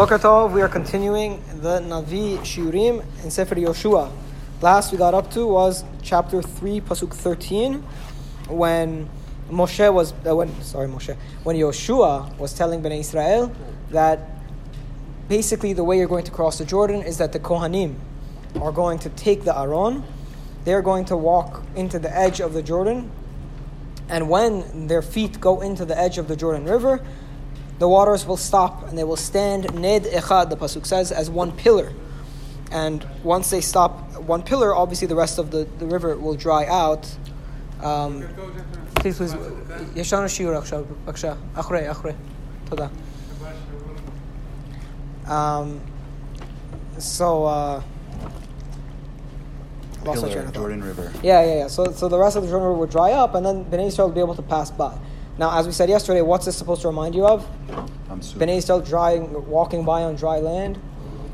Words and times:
Tov, 0.00 0.52
we 0.52 0.62
are 0.62 0.68
continuing 0.68 1.42
the 1.60 1.78
Navi 1.78 2.38
Shiurim 2.38 3.04
in 3.22 3.30
Sefer 3.30 3.54
Yoshua. 3.54 4.10
Last 4.62 4.92
we 4.92 4.98
got 4.98 5.12
up 5.12 5.30
to 5.32 5.46
was 5.46 5.84
chapter 6.02 6.40
3, 6.40 6.80
Pasuk 6.80 7.12
13, 7.12 7.84
when 8.48 9.10
Moshe 9.50 9.92
was, 9.92 10.14
uh, 10.26 10.34
when, 10.34 10.58
sorry, 10.62 10.88
Moshe, 10.88 11.14
when 11.42 11.54
Yoshua 11.54 12.34
was 12.38 12.54
telling 12.54 12.82
Bnei 12.82 13.00
Israel 13.00 13.54
that 13.90 14.20
basically 15.28 15.74
the 15.74 15.84
way 15.84 15.98
you're 15.98 16.08
going 16.08 16.24
to 16.24 16.30
cross 16.30 16.56
the 16.56 16.64
Jordan 16.64 17.02
is 17.02 17.18
that 17.18 17.32
the 17.32 17.38
Kohanim 17.38 17.96
are 18.58 18.72
going 18.72 18.98
to 19.00 19.10
take 19.10 19.44
the 19.44 19.56
Aron, 19.56 20.02
they're 20.64 20.82
going 20.82 21.04
to 21.04 21.16
walk 21.16 21.62
into 21.76 21.98
the 21.98 22.16
edge 22.16 22.40
of 22.40 22.54
the 22.54 22.62
Jordan, 22.62 23.10
and 24.08 24.30
when 24.30 24.86
their 24.86 25.02
feet 25.02 25.38
go 25.40 25.60
into 25.60 25.84
the 25.84 25.98
edge 25.98 26.16
of 26.16 26.26
the 26.26 26.36
Jordan 26.36 26.64
River, 26.64 27.04
the 27.79 27.87
waters 27.87 28.25
will 28.25 28.37
stop 28.37 28.87
and 28.87 28.97
they 28.97 29.03
will 29.03 29.17
stand 29.17 29.73
ned 29.75 30.03
echad, 30.03 30.49
the 30.49 30.57
pasuk 30.57 30.85
says, 30.85 31.11
as 31.11 31.29
one 31.29 31.51
pillar. 31.51 31.91
And 32.71 33.05
once 33.23 33.49
they 33.49 33.61
stop 33.61 34.17
one 34.19 34.43
pillar, 34.43 34.75
obviously 34.75 35.07
the 35.07 35.15
rest 35.15 35.37
of 35.37 35.51
the, 35.51 35.67
the 35.79 35.85
river 35.85 36.15
will 36.17 36.35
dry 36.35 36.65
out. 36.65 37.09
Um, 37.81 38.23
please, 38.95 39.17
please. 39.17 39.35
יש 39.95 40.13
לנו 40.13 40.29
שיעור 40.29 40.55
עכשיו, 40.55 40.83
בבקשה. 41.05 41.33
אחרי, 41.55 41.91
אחרי. 41.91 42.11
תודה. 42.65 42.87
Um, 45.27 45.81
so, 46.99 47.45
uh, 47.45 47.81
lost 50.05 50.21
my 50.21 50.29
train 50.29 50.33
Pillar, 50.33 50.39
of 50.39 50.45
thought. 50.45 50.53
Jordan 50.53 50.83
River. 50.83 51.11
Yeah, 51.23 51.43
yeah, 51.43 51.55
yeah. 51.55 51.67
So, 51.67 51.91
so 51.91 52.07
the 52.07 52.17
rest 52.19 52.35
of 52.35 52.43
the 52.43 52.49
Jordan 52.49 52.67
River 52.67 52.79
would 52.79 52.91
dry 52.91 53.11
up, 53.11 53.33
and 53.35 53.45
then 53.45 53.65
Bnei 53.65 53.87
Israel 53.87 54.07
would 54.07 54.15
be 54.15 54.21
able 54.21 54.35
to 54.35 54.43
pass 54.43 54.69
by. 54.69 54.95
Now, 55.40 55.58
as 55.58 55.64
we 55.64 55.72
said 55.72 55.88
yesterday, 55.88 56.20
what's 56.20 56.44
this 56.44 56.54
supposed 56.54 56.82
to 56.82 56.88
remind 56.88 57.14
you 57.14 57.26
of? 57.26 57.48
Bnei 58.10 58.58
Israel 58.58 58.82
drying, 58.82 59.48
walking 59.48 59.86
by 59.86 60.02
on 60.02 60.14
dry 60.14 60.38
land, 60.38 60.78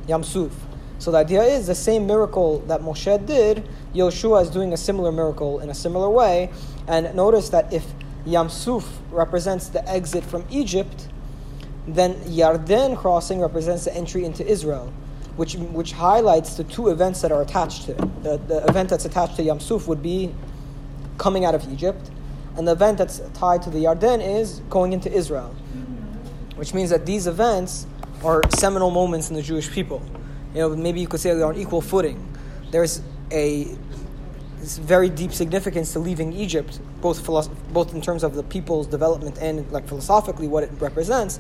Yam 0.06 0.23
Suf. 0.23 0.52
So 1.01 1.10
the 1.10 1.19
idea 1.19 1.42
is 1.42 1.66
the 1.66 1.74
same 1.74 2.07
miracle 2.07 2.60
that 2.68 2.82
Moshe 2.82 3.27
did, 3.27 3.68
Yoshua 3.96 4.43
is 4.43 4.51
doing 4.51 4.73
a 4.73 4.77
similar 4.77 5.10
miracle 5.10 5.59
in 5.59 5.71
a 5.71 5.74
similar 5.74 6.09
way. 6.09 6.51
And 6.87 7.16
notice 7.16 7.49
that 7.49 7.73
if 7.73 7.84
Yam 8.24 8.49
Suf 8.49 8.88
represents 9.10 9.71
the 9.71 9.84
exit 9.88 10.23
from 10.23 10.45
Egypt, 10.51 11.09
then 11.88 12.15
Yarden 12.27 12.96
crossing 12.96 13.40
represents 13.40 13.87
the 13.87 13.96
entry 13.96 14.24
into 14.24 14.46
Israel, 14.46 14.93
which, 15.34 15.57
which 15.57 15.90
highlights 15.90 16.54
the 16.54 16.62
two 16.62 16.90
events 16.90 17.23
that 17.23 17.32
are 17.32 17.43
attached 17.43 17.87
to 17.87 17.90
it. 17.90 18.23
The, 18.23 18.37
the 18.37 18.65
event 18.68 18.88
that's 18.88 19.04
attached 19.04 19.34
to 19.38 19.43
Yam 19.43 19.59
Suf 19.59 19.88
would 19.88 20.01
be 20.01 20.32
coming 21.18 21.45
out 21.45 21.57
of 21.57 21.68
Egypt, 21.73 22.12
and 22.57 22.66
the 22.66 22.73
event 22.73 22.99
that's 22.99 23.21
tied 23.35 23.62
to 23.62 23.71
the 23.71 23.85
Yarden 23.85 24.21
is 24.21 24.60
going 24.71 24.93
into 24.93 25.12
Israel, 25.12 25.54
which 26.57 26.74
means 26.74 26.90
that 26.90 27.07
these 27.07 27.26
events 27.26 27.87
are 28.24 28.43
seminal 28.57 28.90
moments 28.90 29.29
in 29.30 29.37
the 29.37 29.43
Jewish 29.43 29.71
people. 29.71 30.02
You 30.54 30.60
know, 30.60 30.77
maybe 30.77 31.01
you 31.01 31.07
could 31.07 31.21
say 31.21 31.34
they're 31.34 31.46
on 31.46 31.57
equal 31.57 31.80
footing. 31.82 32.18
There's 32.71 33.02
a 33.30 33.77
this 34.59 34.79
very 34.79 35.09
deep 35.10 35.32
significance 35.32 35.93
to 35.93 35.99
leaving 35.99 36.32
Egypt, 36.32 36.80
both 37.01 37.24
philosoph- 37.24 37.54
both 37.73 37.95
in 37.95 38.01
terms 38.01 38.24
of 38.24 38.34
the 38.34 38.43
people's 38.43 38.87
development 38.87 39.38
and 39.38 39.71
like 39.71 39.87
philosophically 39.87 40.49
what 40.49 40.65
it 40.65 40.71
represents. 40.80 41.38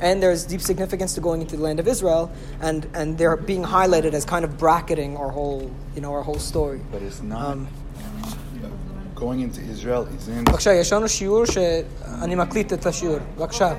And 0.00 0.22
there's 0.22 0.44
deep 0.44 0.60
significance 0.60 1.14
to 1.14 1.20
going 1.20 1.40
into 1.40 1.56
the 1.56 1.62
land 1.62 1.78
of 1.78 1.86
Israel, 1.86 2.32
and, 2.60 2.88
and 2.94 3.16
they're 3.16 3.36
being 3.36 3.62
highlighted 3.62 4.12
as 4.12 4.24
kind 4.24 4.44
of 4.44 4.58
bracketing 4.58 5.16
our 5.16 5.30
whole, 5.30 5.70
you 5.94 6.00
know, 6.00 6.12
our 6.12 6.22
whole 6.22 6.40
story. 6.40 6.80
But 6.90 7.02
it's 7.02 7.22
not. 7.22 7.44
Um, 7.44 7.68
going 9.23 9.41
into 9.41 9.61
Israel 9.73 10.05
isn't. 10.17 10.43
בבקשה, 10.49 10.73
יש 10.73 10.93
לנו 10.93 11.09
שיעור 11.09 11.45
שאני 11.45 12.35
מקליט 12.35 12.73
את 12.73 12.85
השיעור. 12.85 13.17
בבקשה. 13.37 13.73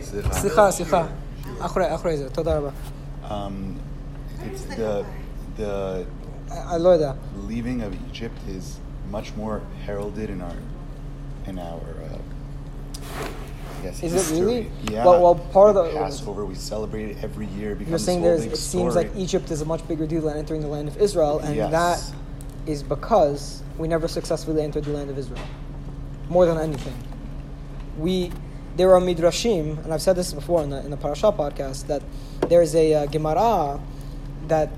סליחה. 0.00 0.32
סליחה, 0.32 0.70
סליחה. 0.70 1.06
אחרי, 1.60 1.94
אחרי 1.94 2.16
זה, 2.16 2.30
תודה 2.30 2.58
רבה. 2.58 2.68
Um, 3.28 3.30
it's 4.40 4.74
the 4.76 5.04
the 5.58 6.04
I- 6.50 6.74
אני 6.74 6.82
לא 6.82 6.88
יודע. 6.88 7.12
leaving 7.48 7.80
of 7.80 7.92
Egypt 8.12 8.38
is 8.48 8.78
much 9.12 9.32
more 9.38 9.60
heralded 9.86 10.28
in 10.30 10.40
our 10.40 10.56
in 11.50 11.58
our. 11.58 11.80
Uh, 12.06 12.18
I 13.78 13.86
guess 13.86 14.02
Is 14.02 14.12
it 14.12 14.16
history. 14.18 14.40
really? 14.40 14.66
Yeah. 14.90 15.04
Well- 15.06 15.20
well, 15.24 15.36
part 15.56 15.68
of 15.70 15.74
the- 15.76 15.98
Passover 15.98 16.44
we 16.52 16.54
celebrate 16.72 17.08
it 17.12 17.16
every 17.28 17.48
year. 17.58 17.70
It 17.72 17.78
You're 17.78 17.84
becomes 17.84 18.04
saying 18.08 18.20
this 18.22 18.28
whole 18.30 18.38
there's, 18.38 18.44
big 18.44 18.52
it 18.52 18.72
seems 18.74 18.92
like 19.00 19.08
story. 19.10 19.24
Egypt 19.24 19.48
is 19.54 19.60
a 19.66 19.68
much 19.72 19.82
bigger 19.90 20.06
deal 20.12 20.22
than 20.28 20.36
entering 20.42 20.62
the 20.66 20.72
land 20.76 20.86
of 20.92 20.96
Israel, 21.06 21.36
and 21.44 21.54
Yes. 21.56 21.70
that 21.78 21.98
is 22.72 22.80
because 22.94 23.42
we 23.77 23.87
never 23.87 24.07
successfully 24.07 24.63
entered 24.63 24.85
the 24.85 24.91
land 24.91 25.09
of 25.09 25.17
Israel. 25.17 25.43
More 26.29 26.45
than 26.45 26.57
anything, 26.57 26.95
we 27.97 28.31
there 28.77 28.95
are 28.95 29.01
midrashim, 29.01 29.83
and 29.83 29.93
I've 29.93 30.01
said 30.01 30.15
this 30.15 30.33
before 30.33 30.63
in 30.63 30.69
the 30.69 30.79
in 30.83 30.91
the 30.91 30.97
parasha 30.97 31.31
podcast 31.31 31.87
that 31.87 32.01
there's 32.47 32.75
a 32.75 32.93
uh, 32.93 33.05
gemara 33.07 33.79
that 34.47 34.69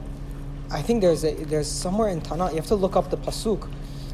I 0.72 0.82
think 0.82 1.02
there's 1.02 1.24
a 1.24 1.34
there's 1.34 1.70
somewhere 1.70 2.10
in 2.10 2.22
Tanakh. 2.22 2.52
You 2.52 2.58
have 2.58 2.68
to 2.68 2.76
look 2.76 2.96
up 2.96 3.12
the 3.12 3.18
pasuk, 3.18 3.70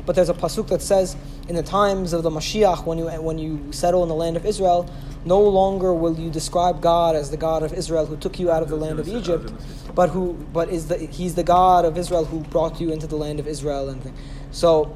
but 0.05 0.15
there's 0.15 0.29
a 0.29 0.33
pasuk 0.33 0.67
that 0.67 0.81
says 0.81 1.15
in 1.47 1.55
the 1.55 1.63
times 1.63 2.13
of 2.13 2.23
the 2.23 2.29
Mashiach 2.29 2.85
when 2.85 2.97
you 2.97 3.05
when 3.05 3.37
you 3.37 3.71
settle 3.71 4.03
in 4.03 4.09
the 4.09 4.15
land 4.15 4.35
of 4.35 4.45
Israel, 4.45 4.89
no 5.25 5.41
longer 5.41 5.93
will 5.93 6.19
you 6.19 6.29
describe 6.29 6.81
God 6.81 7.15
as 7.15 7.31
the 7.31 7.37
God 7.37 7.63
of 7.63 7.73
Israel 7.73 8.05
who 8.05 8.17
took 8.17 8.39
you 8.39 8.51
out 8.51 8.61
of 8.61 8.69
the 8.69 8.75
land 8.75 8.99
of 8.99 9.07
Egypt, 9.07 9.51
but 9.95 10.09
who 10.09 10.33
but 10.53 10.69
is 10.69 10.87
the 10.87 10.97
he's 10.97 11.35
the 11.35 11.43
God 11.43 11.85
of 11.85 11.97
Israel 11.97 12.25
who 12.25 12.41
brought 12.41 12.81
you 12.81 12.91
into 12.91 13.07
the 13.07 13.15
land 13.15 13.39
of 13.39 13.47
Israel 13.47 13.89
and 13.89 14.03
thing. 14.03 14.13
So 14.51 14.93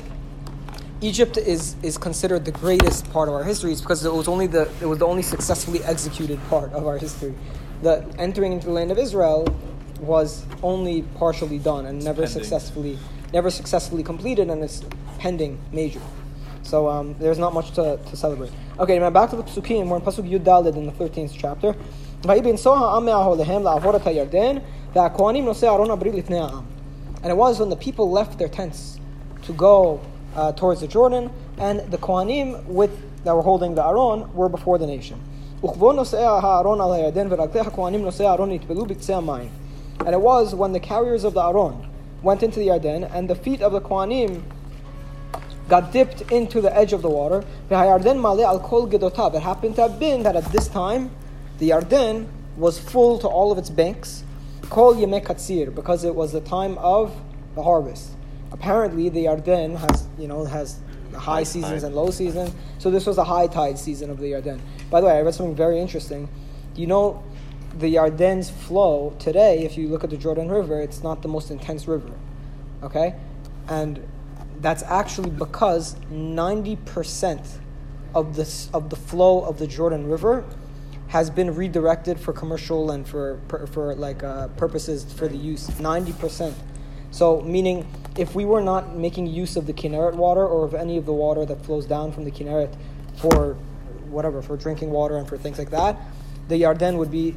Egypt 1.02 1.38
is, 1.38 1.76
is 1.84 1.98
considered 1.98 2.46
the 2.46 2.52
greatest 2.52 3.12
part 3.12 3.28
of 3.28 3.36
our 3.36 3.44
history. 3.44 3.72
It's 3.72 3.82
because 3.82 4.06
it 4.06 4.14
was 4.14 4.28
only 4.28 4.48
the 4.48 4.70
it 4.82 4.86
was 4.86 5.00
the 5.00 5.06
only 5.06 5.22
successfully 5.22 5.84
executed 5.84 6.40
part 6.50 6.72
of 6.74 6.88
our 6.88 6.98
history. 6.98 7.36
The 7.82 8.06
entering 8.18 8.54
into 8.54 8.68
the 8.68 8.74
land 8.74 8.92
of 8.92 8.98
Israel 8.98 9.48
was 10.00 10.46
only 10.62 11.02
partially 11.16 11.60
done 11.60 11.86
and 11.86 12.04
never 12.04 12.26
successfully 12.26 12.98
never 13.34 13.50
successfully 13.50 14.04
completed, 14.04 14.50
and 14.50 14.64
it's 14.64 14.84
pending 15.18 15.60
major. 15.72 16.00
So 16.62 16.88
um, 16.88 17.16
there's 17.20 17.40
not 17.40 17.54
much 17.54 17.72
to, 17.72 18.00
to 18.10 18.16
celebrate. 18.16 18.52
Okay, 18.80 18.98
now 19.00 19.10
back 19.10 19.32
to 19.32 19.36
the 19.36 19.44
Psukim. 19.44 19.88
We're 19.90 19.98
in 19.98 20.02
Pasuk 20.04 20.30
Yud 20.30 20.78
in 20.78 20.86
the 20.86 20.92
13th 20.94 21.34
chapter. 21.38 21.76
And 27.24 27.32
it 27.32 27.36
was 27.36 27.60
when 27.60 27.70
the 27.70 27.76
people 27.76 28.10
left 28.12 28.40
their 28.40 28.48
tents 28.48 29.00
to 29.46 29.54
go 29.54 30.02
uh, 30.36 30.52
towards 30.54 30.82
the 30.82 30.88
Jordan, 30.88 31.30
and 31.58 31.80
the 31.92 31.98
Kohanim 31.98 32.66
with, 32.66 32.92
that 33.24 33.36
were 33.36 33.42
holding 33.42 33.76
the 33.76 33.86
Aron 33.86 34.34
were 34.34 34.50
before 34.50 34.78
the 34.78 34.88
nation. 34.88 35.20
And 35.62 35.72
it 40.14 40.20
was 40.20 40.56
when 40.56 40.74
the 40.74 40.80
carriers 40.80 41.24
of 41.24 41.34
the 41.34 41.42
Aron 41.42 41.88
went 42.22 42.44
into 42.44 42.60
the 42.60 42.68
Yarden, 42.68 43.10
and 43.14 43.30
the 43.30 43.36
feet 43.36 43.62
of 43.62 43.72
the 43.72 43.82
Kohanim 43.82 44.44
got 45.70 45.94
dipped 45.94 46.22
into 46.32 46.60
the 46.60 46.76
edge 46.76 46.94
of 46.94 47.02
the 47.02 47.10
water. 47.10 47.46
It 47.70 47.76
happened 47.76 48.16
to 49.76 49.82
have 49.82 50.00
been 50.00 50.24
that 50.24 50.36
at 50.36 50.46
this 50.46 50.68
time, 50.68 51.12
the 51.60 51.70
Yarden 51.70 52.28
was 52.58 52.80
full 52.80 53.20
to 53.20 53.28
all 53.28 53.52
of 53.52 53.58
its 53.58 53.70
banks. 53.70 54.24
Because 54.64 56.04
it 56.04 56.16
was 56.16 56.32
the 56.32 56.42
time 56.42 56.78
of 56.80 57.16
the 57.56 57.64
harvest. 57.64 58.10
Apparently, 58.54 59.10
the 59.10 59.26
Yarden 59.26 59.78
has, 59.78 60.08
you 60.18 60.28
know, 60.28 60.46
has 60.46 60.80
high 61.12 61.20
High 61.20 61.44
seasons 61.44 61.82
tide. 61.82 61.88
and 61.88 61.96
low 61.96 62.12
seasons. 62.12 62.54
So 62.78 62.90
this 62.90 63.06
was 63.06 63.18
a 63.18 63.24
high 63.24 63.48
tide 63.48 63.78
season 63.78 64.10
of 64.10 64.20
the 64.20 64.32
Yarden. 64.32 64.60
By 64.90 65.02
the 65.02 65.08
way, 65.08 65.18
I 65.18 65.22
read 65.22 65.36
something 65.36 65.56
very 65.56 65.80
interesting. 65.80 66.30
You 66.76 66.88
know, 66.88 67.24
the 67.78 67.96
Yarden's 67.96 68.50
flow 68.50 69.16
today, 69.20 69.64
if 69.64 69.78
you 69.78 69.88
look 69.88 70.04
at 70.04 70.10
the 70.12 70.18
Jordan 70.18 70.50
River, 70.50 70.80
it's 70.80 71.04
not 71.04 71.22
the 71.22 71.28
most 71.28 71.52
intense 71.52 71.88
river. 71.88 72.12
Okay? 72.84 73.16
And 73.68 74.00
that's 74.60 74.84
actually 74.84 75.32
because 75.32 75.96
90% 76.12 77.60
of 78.16 78.36
this 78.36 78.70
of 78.74 78.90
the 78.90 78.96
flow 78.96 79.42
of 79.42 79.58
the 79.58 79.68
Jordan 79.68 80.08
River 80.08 80.46
has 81.08 81.30
been 81.30 81.54
redirected 81.56 82.20
for 82.20 82.32
commercial 82.34 82.92
and 82.92 83.08
for 83.08 83.40
for, 83.48 83.66
for 83.68 83.96
like 83.96 84.24
uh, 84.24 84.48
purposes 84.50 85.12
for 85.12 85.28
the 85.28 85.36
use 85.36 85.68
90% 85.68 86.54
so 87.10 87.42
meaning 87.42 87.88
if 88.18 88.36
we 88.36 88.46
were 88.46 88.62
not 88.62 88.96
making 88.96 89.28
use 89.28 89.56
of 89.56 89.66
the 89.66 89.74
Kinneret 89.74 90.16
water 90.16 90.46
or 90.46 90.66
of 90.66 90.74
any 90.74 90.98
of 90.98 91.06
the 91.06 91.14
water 91.14 91.46
that 91.46 91.66
flows 91.66 91.86
down 91.86 92.12
from 92.12 92.26
the 92.26 92.32
Kinneret 92.32 92.76
for 93.18 93.56
whatever 94.10 94.42
for 94.42 94.56
drinking 94.58 94.92
water 94.92 95.18
and 95.18 95.28
for 95.28 95.38
things 95.38 95.58
like 95.58 95.72
that 95.72 96.00
the 96.48 96.62
Yarden 96.62 96.98
would 96.98 97.10
be 97.10 97.36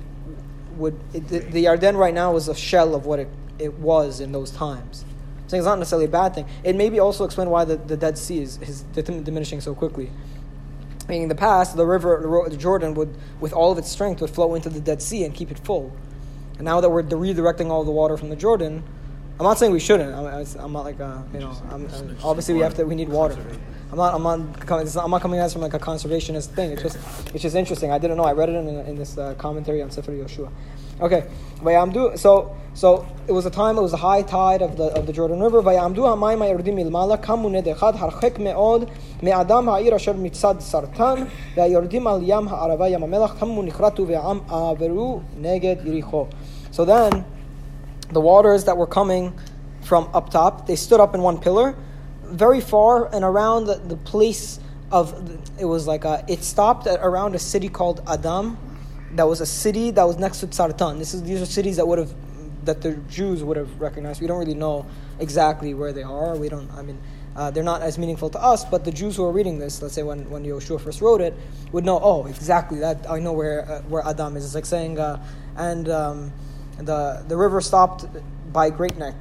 would 0.76 0.98
it, 1.14 1.28
the, 1.28 1.38
the 1.38 1.64
Yarden 1.64 1.96
right 1.96 2.12
now 2.12 2.36
is 2.36 2.48
a 2.48 2.54
shell 2.54 2.94
of 2.94 3.06
what 3.06 3.18
it, 3.18 3.28
it 3.58 3.72
was 3.74 4.20
in 4.20 4.32
those 4.32 4.50
times 4.50 5.06
I'm 5.52 5.58
it's 5.58 5.66
not 5.66 5.78
necessarily 5.78 6.06
a 6.06 6.08
bad 6.08 6.34
thing. 6.34 6.46
It 6.64 6.74
maybe 6.74 6.98
also 6.98 7.24
explain 7.24 7.50
why 7.50 7.64
the, 7.64 7.76
the 7.76 7.96
Dead 7.96 8.18
Sea 8.18 8.40
is, 8.42 8.58
is 8.62 8.82
diminishing 8.92 9.60
so 9.60 9.74
quickly. 9.74 10.10
Meaning 11.08 11.24
in 11.24 11.28
the 11.28 11.36
past, 11.36 11.76
the 11.76 11.86
river, 11.86 12.46
the 12.50 12.56
Jordan 12.56 12.94
would, 12.94 13.16
with 13.38 13.52
all 13.52 13.70
of 13.70 13.78
its 13.78 13.88
strength, 13.88 14.20
would 14.20 14.30
flow 14.30 14.56
into 14.56 14.68
the 14.68 14.80
Dead 14.80 15.00
Sea 15.00 15.24
and 15.24 15.32
keep 15.32 15.52
it 15.52 15.58
full. 15.60 15.96
And 16.56 16.64
now 16.64 16.80
that 16.80 16.90
we're 16.90 17.04
redirecting 17.04 17.70
all 17.70 17.84
the 17.84 17.92
water 17.92 18.16
from 18.16 18.28
the 18.28 18.34
Jordan, 18.34 18.82
I'm 19.38 19.44
not 19.44 19.58
saying 19.58 19.72
we 19.72 19.80
shouldn't. 19.80 20.14
I'm, 20.14 20.46
I'm 20.58 20.72
not 20.72 20.84
like 20.84 20.98
uh, 20.98 21.18
you 21.34 21.40
know. 21.40 21.54
I'm, 21.70 21.86
I'm, 21.88 22.16
obviously, 22.24 22.54
we 22.54 22.60
have 22.60 22.74
to. 22.74 22.84
We 22.84 22.94
need 22.94 23.10
water. 23.10 23.38
I'm 23.90 23.98
not. 23.98 24.14
I'm 24.14 24.22
not. 24.22 24.66
coming- 24.66 24.88
I'm 24.96 25.10
not 25.10 25.20
coming 25.20 25.38
at 25.40 25.44
this 25.44 25.52
from 25.52 25.62
like 25.62 25.74
a 25.74 25.78
conservationist 25.78 26.46
thing. 26.54 26.72
It's 26.72 26.82
just. 26.82 26.96
It's 27.34 27.42
just 27.42 27.54
interesting. 27.54 27.92
I 27.92 27.98
didn't 27.98 28.16
know. 28.16 28.24
I 28.24 28.32
read 28.32 28.48
it 28.48 28.54
in, 28.54 28.68
in 28.68 28.96
this 28.96 29.18
uh, 29.18 29.34
commentary 29.34 29.82
on 29.82 29.90
Sefer 29.90 30.12
Yoshua. 30.12 30.50
Okay. 31.00 31.28
Vayamdu. 31.60 32.18
So 32.18 32.56
so 32.72 33.06
it 33.28 33.32
was 33.32 33.44
a 33.44 33.50
time. 33.50 33.76
It 33.76 33.82
was 33.82 33.92
a 33.92 33.98
high 33.98 34.22
tide 34.22 34.62
of 34.62 34.78
the 34.78 34.84
of 34.84 35.06
the 35.06 35.12
Jordan 35.12 35.40
River. 35.40 35.60
Vayamdu 35.60 35.96
hamayim 35.96 36.38
ha'yordim 36.38 36.74
milmala 36.74 37.22
kamu 37.22 37.62
nedechad 37.62 37.96
harchek 37.96 38.38
me'od 38.38 38.90
me'adam 39.20 39.66
ha'ir 39.66 39.92
asher 39.92 40.14
mitzad 40.14 40.60
Tsartan 40.60 41.30
ve'yordim 41.54 42.06
al 42.06 42.22
yam 42.22 42.46
ha'arava 42.46 42.90
yam 42.90 43.02
kamu 43.02 43.70
nichratu 43.70 44.06
ve'am 44.06 44.46
averu 44.46 45.22
neged 45.38 45.84
Yericho. 45.84 46.32
So 46.70 46.86
then 46.86 47.26
the 48.10 48.20
waters 48.20 48.64
that 48.64 48.76
were 48.76 48.86
coming 48.86 49.38
from 49.82 50.10
up 50.14 50.30
top, 50.30 50.66
they 50.66 50.76
stood 50.76 51.00
up 51.00 51.14
in 51.14 51.22
one 51.22 51.38
pillar, 51.38 51.76
very 52.22 52.60
far 52.60 53.12
and 53.14 53.24
around 53.24 53.66
the, 53.66 53.76
the 53.76 53.96
place 53.96 54.58
of, 54.90 55.38
it 55.58 55.64
was 55.64 55.86
like 55.86 56.04
a, 56.04 56.24
it 56.28 56.42
stopped 56.42 56.86
at 56.86 57.00
around 57.00 57.34
a 57.34 57.38
city 57.38 57.68
called 57.68 58.02
Adam. 58.08 58.58
That 59.12 59.28
was 59.28 59.40
a 59.40 59.46
city 59.46 59.92
that 59.92 60.04
was 60.04 60.18
next 60.18 60.40
to 60.40 60.46
Tsartan. 60.46 60.98
This 60.98 61.14
is, 61.14 61.22
these 61.22 61.40
are 61.40 61.46
cities 61.46 61.76
that 61.76 61.86
would 61.86 61.98
have, 61.98 62.12
that 62.64 62.82
the 62.82 62.92
Jews 63.08 63.44
would 63.44 63.56
have 63.56 63.80
recognized. 63.80 64.20
We 64.20 64.26
don't 64.26 64.38
really 64.38 64.54
know 64.54 64.86
exactly 65.20 65.72
where 65.74 65.92
they 65.92 66.02
are. 66.02 66.36
We 66.36 66.48
don't, 66.48 66.70
I 66.72 66.82
mean, 66.82 66.98
uh, 67.36 67.50
they're 67.50 67.62
not 67.62 67.82
as 67.82 67.98
meaningful 67.98 68.30
to 68.30 68.42
us, 68.42 68.64
but 68.64 68.84
the 68.84 68.90
Jews 68.90 69.16
who 69.16 69.24
are 69.24 69.30
reading 69.30 69.58
this, 69.58 69.82
let's 69.82 69.94
say 69.94 70.02
when, 70.02 70.28
when 70.30 70.44
Yoshua 70.44 70.80
first 70.80 71.00
wrote 71.00 71.20
it, 71.20 71.34
would 71.70 71.84
know, 71.84 72.00
oh, 72.02 72.26
exactly, 72.26 72.78
that 72.80 73.08
I 73.08 73.20
know 73.20 73.32
where, 73.32 73.70
uh, 73.70 73.82
where 73.82 74.04
Adam 74.06 74.36
is. 74.36 74.44
It's 74.44 74.54
like 74.54 74.66
saying, 74.66 74.98
uh, 74.98 75.22
and 75.56 75.88
um, 75.88 76.32
the, 76.78 77.24
the 77.26 77.36
river 77.36 77.60
stopped 77.60 78.06
by 78.52 78.70
Great 78.70 78.96
Neck, 78.98 79.14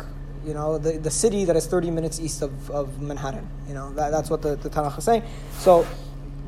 you 0.45 0.53
know, 0.53 0.77
the, 0.77 0.97
the 0.97 1.11
city 1.11 1.45
that 1.45 1.55
is 1.55 1.65
30 1.67 1.91
minutes 1.91 2.19
east 2.19 2.41
of, 2.41 2.69
of 2.69 3.01
Manhattan. 3.01 3.47
You 3.67 3.73
know, 3.73 3.93
that, 3.93 4.11
that's 4.11 4.29
what 4.29 4.41
the, 4.41 4.55
the 4.55 4.69
Tanakh 4.69 4.97
is 4.97 5.03
saying. 5.03 5.23
So 5.59 5.85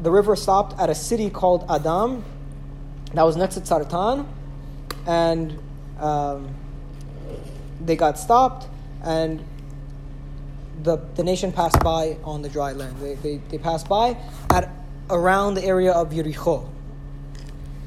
the 0.01 0.11
river 0.11 0.35
stopped 0.35 0.79
at 0.79 0.89
a 0.89 0.95
city 0.95 1.29
called 1.29 1.65
Adam, 1.69 2.23
that 3.13 3.23
was 3.23 3.37
next 3.37 3.55
to 3.55 3.61
Tsartan, 3.61 4.27
and 5.05 5.57
um, 5.99 6.53
they 7.81 7.95
got 7.95 8.19
stopped, 8.19 8.67
and 9.03 9.43
the, 10.83 10.97
the 11.15 11.23
nation 11.23 11.51
passed 11.51 11.79
by 11.83 12.17
on 12.23 12.41
the 12.41 12.49
dry 12.49 12.73
land. 12.73 12.97
They, 12.99 13.15
they, 13.15 13.37
they 13.49 13.57
passed 13.57 13.87
by 13.87 14.17
at 14.51 14.69
around 15.09 15.55
the 15.55 15.63
area 15.63 15.91
of 15.91 16.11
Yericho, 16.11 16.69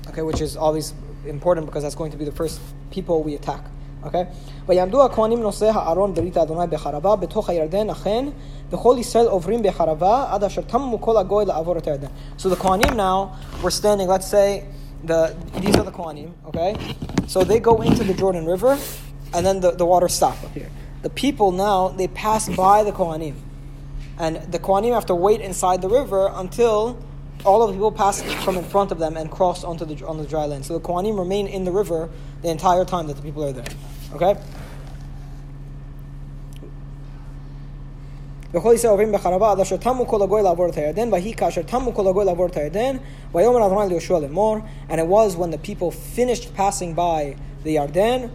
okay, 0.08 0.23
which 0.23 0.40
is 0.40 0.56
always 0.56 0.93
important 1.25 1.66
because 1.66 1.83
that's 1.83 1.95
going 1.95 2.12
to 2.12 2.18
be 2.18 2.25
the 2.25 2.31
first 2.31 2.60
people 2.92 3.24
we 3.24 3.36
attack. 3.36 3.62
Okay? 4.06 4.25
ויעמדו 4.68 5.04
הכהנים 5.04 5.42
נושאי 5.42 5.69
הארון 5.69 6.13
ברית 6.13 6.38
אדוני 6.38 6.68
בחרבה 6.68 7.16
בתוך 7.16 7.50
הירדן 7.50 7.89
אכן 7.89 8.25
וכל 8.69 8.95
ישראל 9.00 9.25
עוברים 9.27 9.63
בחרבה 9.63 10.25
עד 10.30 10.44
אשר 10.44 10.62
תמו 10.62 11.01
כל 11.01 11.18
הגוי 11.18 11.45
לעבור 11.45 11.77
את 11.77 11.88
הירדן. 11.88 12.07
So 12.38 12.50
the 12.50 12.56
Kohanim 12.56 12.95
now 12.95 13.31
were 13.63 13.72
standing, 13.72 14.07
let's 14.07 14.27
say, 14.27 14.63
the, 15.04 15.36
these 15.60 15.75
are 15.75 15.83
the 15.83 15.92
Kohanim, 15.92 16.31
okay? 16.48 16.75
So 17.27 17.44
they 17.44 17.60
go 17.60 17.81
into 17.81 18.04
the 18.04 18.13
Jordan 18.13 18.45
River 18.45 18.77
and 19.33 19.45
then 19.45 19.60
the, 19.60 19.72
the 19.72 19.86
water 19.86 20.07
stop 20.07 20.44
up 20.44 20.54
here. 20.54 20.69
The 21.01 21.10
people 21.10 21.51
now, 21.51 21.89
they 21.89 22.07
pass 22.07 22.50
by 22.50 22.83
the 22.83 22.92
Kohanim. 22.92 23.36
And 24.18 24.38
the 24.51 24.60
Kohanim 24.60 24.94
have 24.94 25.06
to 25.07 25.16
wait 25.16 25.42
inside 25.42 25.81
the 25.81 25.89
river 25.89 26.31
until 26.33 26.98
all 27.44 27.62
of 27.62 27.69
the 27.69 27.74
people 27.74 27.92
pass 27.92 28.22
from 28.44 28.57
in 28.57 28.63
front 28.63 28.92
of 28.92 29.00
them 29.00 29.16
and 29.18 29.30
cross 29.30 29.63
onto 29.63 29.86
the 29.86 30.06
on 30.06 30.18
the 30.18 30.25
dry 30.25 30.45
land. 30.45 30.66
So 30.66 30.74
the 30.77 30.80
Kohanim 30.80 31.18
remain 31.18 31.48
in 31.48 31.63
the 31.63 31.72
river 31.72 32.10
the 32.42 32.50
entire 32.50 32.86
time 32.86 33.07
that 33.07 33.16
the 33.18 33.22
people 33.22 33.44
are 33.44 33.54
there. 33.54 33.66
Okay? 34.13 34.36
וכל 38.56 38.72
ישראל 38.75 38.92
עוברים 38.92 39.12
בחרבה 39.12 39.51
עד 39.51 39.60
אשר 39.60 39.77
תמו 39.77 40.07
כל 40.07 40.22
הגוי 40.22 40.42
לעבור 40.44 40.69
את 40.69 40.77
הירדן, 40.77 41.13
ויהי 41.13 41.33
כאשר 41.33 41.62
תמו 41.62 41.94
כל 41.94 42.07
הגוי 42.07 42.25
לעבור 42.25 42.45
את 42.45 42.57
הירדן, 42.57 42.98
ויאמר 43.33 43.66
אדוני 43.66 43.89
ליהושע 43.89 44.19
לאמור, 44.19 44.57
and 44.89 44.94
it 44.94 45.07
was 45.07 45.36
when 45.36 45.51
the 45.51 45.57
people 45.57 45.92
finished 45.92 46.56
passing 46.56 46.94
by 46.94 47.36
the 47.66 47.75
Yarden, 47.75 48.30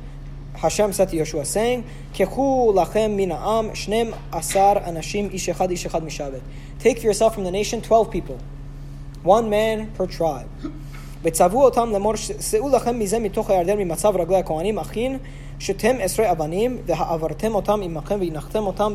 Hashem 0.54 0.92
said 0.92 1.08
to 1.08 1.16
Yeshua 1.16 1.46
saying, 1.46 1.82
קחו 2.14 2.72
לכם 2.76 3.10
מן 3.16 3.32
העם 3.32 3.74
שנים 3.74 4.10
עשר 4.32 4.72
אנשים 4.86 5.28
איש 5.32 5.48
אחד 5.48 5.70
איש 5.70 5.86
אחד 5.86 6.04
משבת. 6.04 6.40
Take 6.80 6.98
for 6.98 7.06
yourself 7.06 7.34
from 7.34 7.44
the 7.44 7.50
nation 7.50 7.80
12 7.80 8.10
people, 8.10 8.36
one 9.24 9.48
man 9.50 9.90
per 9.96 10.06
tribe. 10.06 10.68
וצוו 11.22 11.64
אותם 11.64 11.90
לאמור, 11.92 12.16
שאו 12.16 12.68
לכם 12.68 12.98
מזה 12.98 13.18
מתוך 13.18 13.50
הירדן 13.50 13.78
ממצב 13.78 14.16
רגלי 14.16 14.36
הכהנים, 14.36 14.78
אחים, 14.78 15.18
שתם 15.58 15.96
עשרה 16.00 16.30
אבנים, 16.30 16.78
ועברתם 16.86 17.54
אותם 17.54 17.80
עמכם, 17.82 18.20
והנחתם 18.20 18.66
אותם 18.66 18.94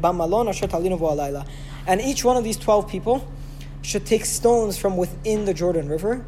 במלון 0.00 0.48
אשר 0.48 0.66
תלינו 0.66 0.98
בו 0.98 1.10
הלילה. 1.10 1.42
And 1.86 2.00
each 2.00 2.24
one 2.24 2.36
of 2.36 2.44
these 2.44 2.56
12 2.56 2.86
people 2.88 3.18
should 3.82 4.06
take 4.06 4.24
stones 4.24 4.76
from 4.76 4.96
within 4.96 5.44
the 5.46 5.54
Jordan 5.54 5.88
River, 5.88 6.24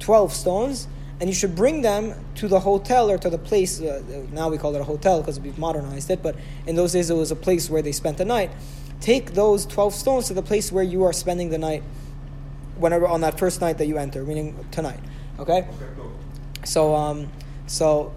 12 0.00 0.32
stones, 0.32 0.88
and 1.20 1.28
you 1.28 1.34
should 1.34 1.54
bring 1.54 1.82
them 1.82 2.14
to 2.34 2.48
the 2.48 2.60
hotel 2.60 3.10
or 3.10 3.18
to 3.18 3.30
the 3.30 3.38
place. 3.38 3.80
Uh, 3.80 4.02
now 4.32 4.48
we 4.48 4.58
call 4.58 4.74
it 4.74 4.80
a 4.80 4.84
hotel 4.84 5.20
because 5.20 5.38
we've 5.38 5.58
modernized 5.58 6.10
it, 6.10 6.22
but 6.22 6.34
in 6.66 6.74
those 6.74 6.92
days 6.92 7.10
it 7.10 7.14
was 7.14 7.30
a 7.30 7.36
place 7.36 7.70
where 7.70 7.82
they 7.82 7.92
spent 7.92 8.18
the 8.18 8.24
night. 8.24 8.50
Take 9.00 9.34
those 9.34 9.66
12 9.66 9.94
stones 9.94 10.26
to 10.28 10.34
the 10.34 10.42
place 10.42 10.72
where 10.72 10.82
you 10.84 11.04
are 11.04 11.12
spending 11.12 11.50
the 11.50 11.58
night 11.58 11.82
whenever 12.79 13.07
on 13.07 13.21
that 13.21 13.37
first 13.37 13.61
night 13.61 13.77
that 13.77 13.87
you 13.87 13.97
enter, 13.97 14.23
meaning 14.23 14.65
tonight. 14.71 14.99
Okay? 15.39 15.67
So, 16.65 16.95
um, 16.95 17.31
so 17.67 18.13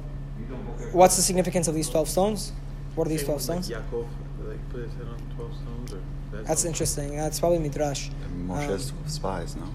what's 0.92 1.16
the 1.16 1.22
significance 1.22 1.68
of 1.68 1.74
these 1.74 1.88
12 1.88 2.08
stones? 2.08 2.52
What 2.94 3.06
are 3.06 3.10
these 3.10 3.24
12 3.24 3.42
stones? 3.42 3.70
Yaakov, 3.70 4.06
like 4.44 4.68
put 4.70 4.82
his 4.82 4.92
head 4.94 5.06
on 5.06 5.18
12 5.36 5.54
stones? 5.54 5.92
Or 5.92 6.00
that's, 6.32 6.48
That's 6.48 6.64
interesting. 6.64 7.16
That's 7.16 7.40
probably 7.40 7.58
Midrash. 7.58 8.08
And 8.24 8.48
Moshe's 8.48 8.92
spies, 9.06 9.56
no? 9.56 9.68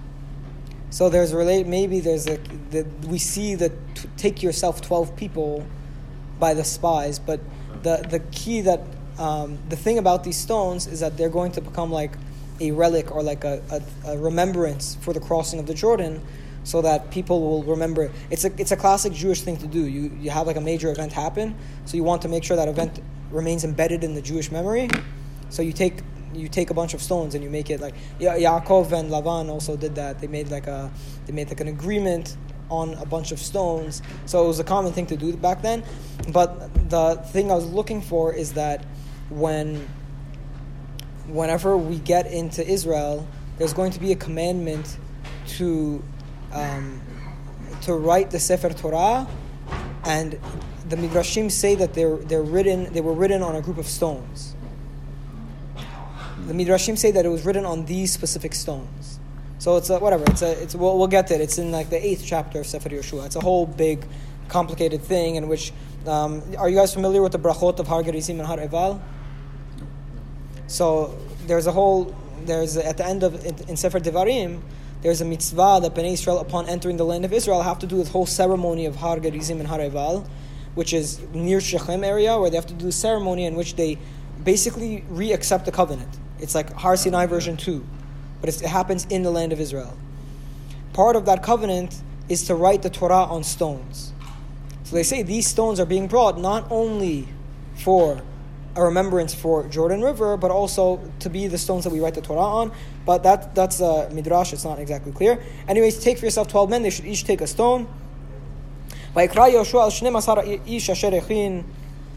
So 0.90 1.08
there's 1.08 1.34
relate. 1.34 1.66
Maybe 1.66 2.00
there's 2.00 2.26
a 2.26 2.38
the, 2.70 2.86
we 3.08 3.18
see 3.18 3.54
the 3.54 3.68
t- 3.68 4.08
take 4.16 4.42
yourself 4.42 4.80
twelve 4.80 5.14
people 5.16 5.66
by 6.38 6.54
the 6.54 6.64
spies, 6.64 7.18
but 7.18 7.40
the 7.82 8.04
the 8.08 8.20
key 8.32 8.62
that 8.62 8.80
um, 9.18 9.58
the 9.68 9.76
thing 9.76 9.98
about 9.98 10.24
these 10.24 10.38
stones 10.38 10.86
is 10.86 11.00
that 11.00 11.16
they're 11.16 11.28
going 11.28 11.52
to 11.52 11.60
become 11.60 11.92
like 11.92 12.16
a 12.60 12.70
relic 12.72 13.10
or 13.14 13.22
like 13.22 13.44
a, 13.44 13.62
a, 13.70 14.12
a 14.12 14.18
remembrance 14.18 14.96
for 15.00 15.12
the 15.12 15.20
crossing 15.20 15.58
of 15.58 15.66
the 15.66 15.74
Jordan, 15.74 16.22
so 16.64 16.82
that 16.82 17.10
people 17.10 17.40
will 17.40 17.62
remember. 17.64 18.10
It's 18.30 18.44
a 18.44 18.52
it's 18.60 18.72
a 18.72 18.76
classic 18.76 19.12
Jewish 19.12 19.42
thing 19.42 19.56
to 19.58 19.66
do. 19.66 19.86
You 19.86 20.10
you 20.20 20.30
have 20.30 20.46
like 20.46 20.56
a 20.56 20.60
major 20.60 20.90
event 20.90 21.12
happen, 21.12 21.54
so 21.84 21.96
you 21.96 22.04
want 22.04 22.22
to 22.22 22.28
make 22.28 22.44
sure 22.44 22.56
that 22.56 22.68
event 22.68 23.00
remains 23.30 23.64
embedded 23.64 24.04
in 24.04 24.14
the 24.14 24.22
Jewish 24.22 24.50
memory. 24.50 24.88
So 25.50 25.62
you 25.62 25.72
take 25.72 26.02
you 26.34 26.48
take 26.48 26.70
a 26.70 26.74
bunch 26.74 26.94
of 26.94 27.02
stones 27.02 27.34
and 27.34 27.42
you 27.42 27.50
make 27.50 27.70
it 27.70 27.80
like 27.80 27.94
Ya- 28.18 28.34
Yaakov 28.34 28.92
and 28.92 29.10
Lavan 29.10 29.48
also 29.48 29.76
did 29.76 29.94
that. 29.94 30.20
They 30.20 30.26
made 30.26 30.50
like 30.50 30.66
a 30.66 30.90
they 31.26 31.32
made 31.32 31.48
like 31.48 31.60
an 31.60 31.68
agreement 31.68 32.36
on 32.70 32.94
a 32.94 33.06
bunch 33.06 33.32
of 33.32 33.38
stones. 33.38 34.02
So 34.26 34.44
it 34.44 34.46
was 34.46 34.60
a 34.60 34.64
common 34.64 34.92
thing 34.92 35.06
to 35.06 35.16
do 35.16 35.34
back 35.36 35.62
then. 35.62 35.84
But 36.32 36.90
the 36.90 37.16
thing 37.32 37.50
I 37.50 37.54
was 37.54 37.66
looking 37.66 38.02
for 38.02 38.32
is 38.32 38.52
that 38.54 38.84
when 39.30 39.88
whenever 41.28 41.76
we 41.76 41.98
get 41.98 42.26
into 42.26 42.66
Israel, 42.66 43.26
there's 43.58 43.72
going 43.72 43.92
to 43.92 44.00
be 44.00 44.12
a 44.12 44.16
commandment 44.16 44.96
to 45.46 46.02
um, 46.52 47.00
to 47.82 47.94
write 47.94 48.30
the 48.30 48.40
Sefer 48.40 48.70
Torah, 48.70 49.26
and 50.04 50.38
the 50.88 50.96
Midrashim 50.96 51.50
say 51.50 51.74
that 51.74 51.94
they're 51.94 52.16
they're 52.16 52.42
written 52.42 52.92
they 52.92 53.00
were 53.00 53.12
written 53.12 53.42
on 53.42 53.56
a 53.56 53.60
group 53.60 53.78
of 53.78 53.86
stones. 53.86 54.54
The 56.46 56.54
Midrashim 56.54 56.96
say 56.96 57.10
that 57.10 57.26
it 57.26 57.28
was 57.28 57.44
written 57.44 57.66
on 57.66 57.84
these 57.84 58.12
specific 58.12 58.54
stones. 58.54 59.18
So 59.58 59.76
it's 59.76 59.90
a, 59.90 59.98
whatever. 59.98 60.24
It's 60.28 60.42
a 60.42 60.62
it's 60.62 60.74
we'll, 60.74 60.96
we'll 60.96 61.08
get 61.08 61.30
it. 61.30 61.40
It's 61.40 61.58
in 61.58 61.72
like 61.72 61.90
the 61.90 62.04
eighth 62.04 62.22
chapter 62.24 62.60
of 62.60 62.66
Sefer 62.66 62.88
Yeshua. 62.88 63.26
It's 63.26 63.36
a 63.36 63.40
whole 63.40 63.66
big, 63.66 64.04
complicated 64.48 65.02
thing 65.02 65.36
in 65.36 65.48
which. 65.48 65.72
Um, 66.06 66.42
are 66.56 66.70
you 66.70 66.76
guys 66.76 66.94
familiar 66.94 67.20
with 67.20 67.32
the 67.32 67.38
brachot 67.38 67.80
of 67.80 67.88
Har 67.88 68.02
Gerizim 68.02 68.38
and 68.38 68.46
Har 68.46 68.58
Eval? 68.58 69.02
So 70.68 71.18
there's 71.46 71.66
a 71.66 71.72
whole 71.72 72.14
there's 72.44 72.76
at 72.76 72.96
the 72.96 73.04
end 73.04 73.24
of 73.24 73.44
in, 73.44 73.76
Sefer 73.76 73.98
Devarim 73.98 74.60
there's 75.02 75.20
a 75.20 75.24
mitzvah 75.24 75.80
that 75.82 75.94
Bnei 75.94 76.12
Israel 76.12 76.38
upon 76.38 76.68
entering 76.68 76.96
the 76.96 77.04
land 77.04 77.24
of 77.24 77.32
Israel 77.32 77.62
have 77.62 77.78
to 77.80 77.86
do 77.86 77.96
this 77.96 78.10
whole 78.10 78.26
ceremony 78.26 78.84
of 78.86 78.96
Har 78.96 79.18
Gerizim 79.18 79.60
and 79.60 79.68
Har 79.68 79.80
which 80.74 80.92
is 80.92 81.20
near 81.32 81.60
Shechem 81.60 82.04
area 82.04 82.38
where 82.38 82.50
they 82.50 82.56
have 82.56 82.66
to 82.66 82.74
do 82.74 82.88
a 82.88 82.92
ceremony 82.92 83.44
in 83.44 83.54
which 83.54 83.76
they 83.76 83.98
basically 84.44 85.04
re-accept 85.08 85.64
the 85.64 85.72
covenant. 85.72 86.18
It's 86.38 86.54
like 86.54 86.72
Har 86.72 86.96
Sinai 86.96 87.26
version 87.26 87.56
two, 87.56 87.84
but 88.40 88.48
it 88.48 88.60
happens 88.60 89.06
in 89.06 89.22
the 89.22 89.30
land 89.30 89.52
of 89.52 89.60
Israel. 89.60 89.96
Part 90.92 91.16
of 91.16 91.24
that 91.26 91.42
covenant 91.42 92.02
is 92.28 92.44
to 92.44 92.54
write 92.54 92.82
the 92.82 92.90
Torah 92.90 93.24
on 93.24 93.42
stones. 93.42 94.12
So 94.84 94.96
they 94.96 95.02
say 95.02 95.22
these 95.22 95.46
stones 95.46 95.80
are 95.80 95.86
being 95.86 96.08
brought 96.08 96.38
not 96.38 96.66
only 96.70 97.28
for 97.76 98.22
a 98.77 98.83
remembrance 98.83 99.33
for 99.33 99.67
Jordan 99.67 100.01
River, 100.01 100.35
but 100.37 100.51
also 100.51 100.99
to 101.19 101.29
be 101.29 101.47
the 101.47 101.57
stones 101.57 101.83
that 101.83 101.91
we 101.91 101.99
write 101.99 102.15
the 102.15 102.21
Torah 102.21 102.39
on. 102.39 102.71
But 103.05 103.23
that 103.23 103.53
that's 103.55 103.79
a 103.81 104.09
midrash; 104.11 104.53
it's 104.53 104.65
not 104.65 104.79
exactly 104.79 105.11
clear. 105.11 105.39
Anyways, 105.67 105.99
take 105.99 106.17
for 106.17 106.25
yourself 106.25 106.47
twelve 106.47 106.69
men; 106.69 106.81
they 106.81 106.89
should 106.89 107.05
each 107.05 107.23
take 107.23 107.41
a 107.41 107.47
stone. 107.47 107.87
ויקרא 109.15 109.47
יהושע 109.47 109.83
על 109.83 109.89
12 109.89 110.41
איש 110.67 110.89
אשר 110.89 111.15
הכין 111.15 111.61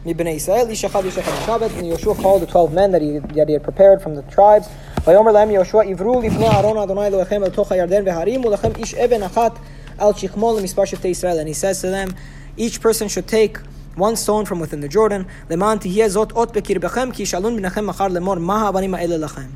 מבני 0.06 0.30
ישראל, 0.30 0.66
איש 0.68 0.84
אחד 0.84 1.04
איש 1.04 1.18
אחד 1.18 1.32
משבת, 1.42 1.70
and 1.70 1.84
Yoshua 1.84 2.14
called 2.22 2.40
the 2.40 2.46
12 2.46 2.72
men 2.72 2.92
that 2.92 3.02
he, 3.02 3.18
that 3.34 3.48
he 3.48 3.52
had 3.52 3.62
prepared 3.62 4.02
from 4.02 4.14
the 4.14 4.34
tribes. 4.34 4.68
ויאמר 5.06 5.32
להם 5.32 5.50
יהושע, 5.50 5.82
עברו 5.82 6.20
לפני 6.20 6.46
אהרון 6.46 6.78
אדוני 6.78 7.06
אלוהיכם 7.06 7.44
אל 7.44 7.50
תוך 7.50 7.72
הירדן 7.72 8.02
והרימו 8.06 8.50
לכם 8.50 8.70
איש 8.78 8.94
אבן 8.94 9.22
אחת 9.22 9.52
על 9.98 10.12
שכמו 10.12 10.58
למספר 10.58 10.84
שבטי 10.84 11.08
ישראל. 11.08 11.40
And 11.40 11.48
he 11.48 11.54
says 11.54 11.80
to 11.82 11.90
them, 11.90 12.14
each 12.56 12.80
person 12.80 13.08
should 13.08 13.28
take 13.28 13.58
one 14.00 14.16
stone 14.16 14.44
from 14.44 14.60
within 14.60 14.80
the 14.80 14.88
Jordan, 14.88 15.24
למען 15.50 15.78
תהיה 15.78 16.08
זאת 16.08 16.32
אות 16.32 16.56
בקרבכם, 16.56 17.08
כי 17.12 17.22
ישאלון 17.22 17.56
בניכם 17.56 17.86
מחר 17.86 18.08
לאמור, 18.08 18.34
מה 18.34 18.66
האבנים 18.66 18.94
האלה 18.94 19.16
לכם? 19.16 19.46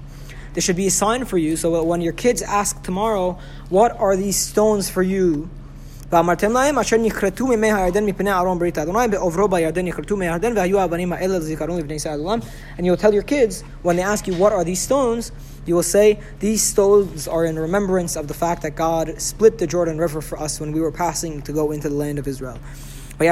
There 0.55 0.61
should 0.61 0.77
be 0.77 0.87
a 0.87 0.91
sign 0.91 1.25
for 1.25 1.39
you, 1.39 1.57
so 1.57 1.71
that 1.71 1.85
when 1.85 2.01
your 2.01 2.13
kids 2.13 2.43
ask 2.43 2.83
tomorrow, 2.83 3.39
what 3.69 3.93
are 3.99 4.17
these 4.17 4.37
stones 4.37 4.91
for 4.91 5.03
you? 5.03 5.49
ואמרתם 6.13 6.53
להם 6.53 6.79
אשר 6.79 6.97
נכרתו 6.97 7.47
ממי 7.47 7.73
הירדן 7.73 8.05
מפני 8.05 8.31
אהרון 8.31 8.59
ברית 8.59 8.79
אדוני 8.79 9.09
בעוברו 9.11 9.49
בירדן 9.49 9.87
נכרתו 9.87 10.17
מהירדן 10.17 10.53
והיו 10.57 10.81
האבנים 10.81 11.13
האלה 11.13 11.39
לזיכרון 11.39 11.79
לבני 11.79 11.95
ישראל 11.95 12.21
עולם 12.21 12.39
and 12.79 12.81
you'll 12.81 13.03
tell 13.03 13.15
your 13.15 13.31
kids 13.31 13.63
when 13.85 13.97
they 13.97 14.03
ask 14.03 14.27
you 14.27 14.35
what 14.35 14.53
are 14.53 14.65
these 14.65 14.81
stones 14.81 15.31
you 15.67 15.75
will 15.77 15.91
say 15.97 16.19
these 16.41 16.63
stones 16.63 17.29
are 17.29 17.45
in 17.45 17.57
remembrance 17.59 18.17
of 18.17 18.27
the 18.27 18.35
fact 18.35 18.63
that 18.63 18.75
God 18.75 19.07
split 19.21 19.59
the 19.59 19.69
Jordan 19.75 19.99
River 19.99 20.21
for 20.21 20.37
us 20.47 20.61
when 20.61 20.73
we 20.73 20.81
were 20.81 20.95
passing 21.07 21.43
to 21.43 21.53
go 21.53 21.71
into 21.71 21.89
the 21.89 21.99
land 22.05 22.19
of 22.19 22.27
Israel 22.27 22.59
The 23.18 23.26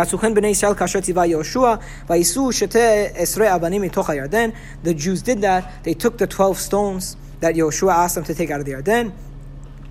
Jews 4.93 5.21
did 5.21 5.41
that. 5.41 5.83
They 5.83 5.93
took 5.93 6.17
the 6.17 6.27
12 6.27 6.57
stones 6.57 7.17
that 7.41 7.55
Yoshua 7.55 7.93
asked 7.93 8.15
them 8.15 8.23
to 8.23 8.33
take 8.33 8.49
out 8.49 8.61
of 8.61 8.65
the 8.65 8.71
Yarden, 8.71 9.11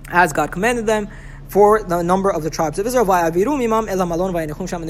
as 0.08 0.32
God 0.32 0.50
commanded 0.50 0.86
them 0.86 1.08
for 1.48 1.82
the 1.82 2.00
number 2.02 2.32
of 2.32 2.42
the 2.42 2.48
tribes 2.48 2.78
of 2.78 2.86
Israel. 2.86 3.12
And 3.12 3.34
they 3.34 3.44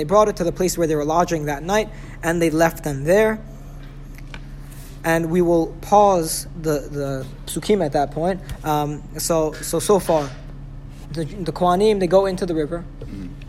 brought 0.04 0.28
it 0.28 0.37
to 0.37 0.44
the 0.44 0.52
place 0.52 0.78
where 0.78 0.87
they 0.87 0.94
were 0.94 1.04
lodging 1.04 1.47
that 1.47 1.64
night, 1.64 1.88
and 2.23 2.40
they 2.40 2.50
left 2.50 2.85
them 2.85 3.02
there. 3.02 3.40
And 5.04 5.32
we 5.32 5.42
will 5.42 5.76
pause 5.80 6.47
the, 6.61 6.87
the 6.88 7.26
psukim 7.47 7.85
at 7.85 7.90
that 7.94 8.12
point. 8.12 8.40
Um, 8.64 9.02
so, 9.18 9.50
so, 9.54 9.80
so 9.80 9.99
far, 9.99 10.30
the, 11.11 11.25
the 11.25 11.50
Kohanim, 11.50 11.99
they 11.99 12.06
go 12.06 12.26
into 12.26 12.47
the 12.47 12.54
river, 12.54 12.85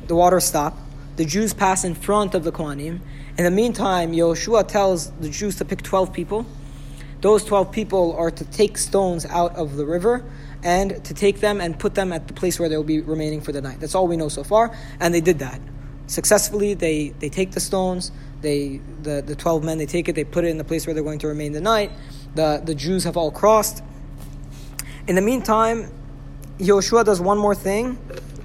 the 0.08 0.16
water 0.16 0.40
stopped 0.40 0.80
the 1.16 1.26
Jews 1.26 1.54
pass 1.54 1.84
in 1.84 1.96
front 1.96 2.36
of 2.36 2.44
the 2.44 2.52
Kohanim. 2.52 3.00
In 3.38 3.44
the 3.44 3.52
meantime, 3.52 4.12
Yoshua 4.14 4.68
tells 4.68 5.12
the 5.12 5.30
Jews 5.30 5.56
to 5.58 5.66
pick 5.66 5.82
12 5.82 6.14
people. 6.14 6.46
Those 7.22 7.44
12 7.46 7.72
people 7.72 8.16
are 8.18 8.32
to 8.32 8.46
take 8.46 8.78
stones 8.78 9.26
out 9.26 9.56
of 9.56 9.76
the 9.76 9.86
river 9.86 10.26
and 10.64 11.04
to 11.06 11.14
take 11.14 11.40
them 11.40 11.62
and 11.62 11.78
put 11.78 11.96
them 11.96 12.12
at 12.12 12.28
the 12.28 12.34
place 12.34 12.60
where 12.60 12.70
they 12.70 12.78
will 12.78 12.84
be 12.84 13.02
remaining 13.02 13.42
for 13.42 13.52
the 13.52 13.62
night. 13.62 13.80
That's 13.80 13.96
all 13.96 14.08
we 14.08 14.18
know 14.18 14.30
so 14.30 14.44
far, 14.44 14.76
and 15.00 15.14
they 15.14 15.22
did 15.22 15.40
that 15.40 15.60
successfully. 16.08 16.74
They 16.74 17.10
they 17.20 17.30
take 17.30 17.52
the 17.52 17.60
stones. 17.60 18.12
They 18.42 18.82
the 19.02 19.22
the 19.22 19.36
twelve 19.36 19.64
men 19.64 19.78
they 19.78 19.86
take 19.86 20.10
it. 20.10 20.16
They 20.16 20.24
put 20.24 20.46
it 20.46 20.50
in 20.50 20.58
the 20.58 20.64
place 20.64 20.88
where 20.88 20.94
they're 20.94 21.04
going 21.04 21.20
to 21.20 21.28
remain 21.28 21.52
the 21.52 21.62
night. 21.62 21.92
The 22.36 22.62
the 22.64 22.76
Jews 22.76 23.04
have 23.04 23.18
all 23.18 23.32
crossed. 23.32 23.84
In 25.08 25.16
the 25.16 25.22
meantime, 25.22 25.92
Yoshua 26.60 27.04
does 27.04 27.20
one 27.20 27.38
more 27.38 27.56
thing. 27.56 27.98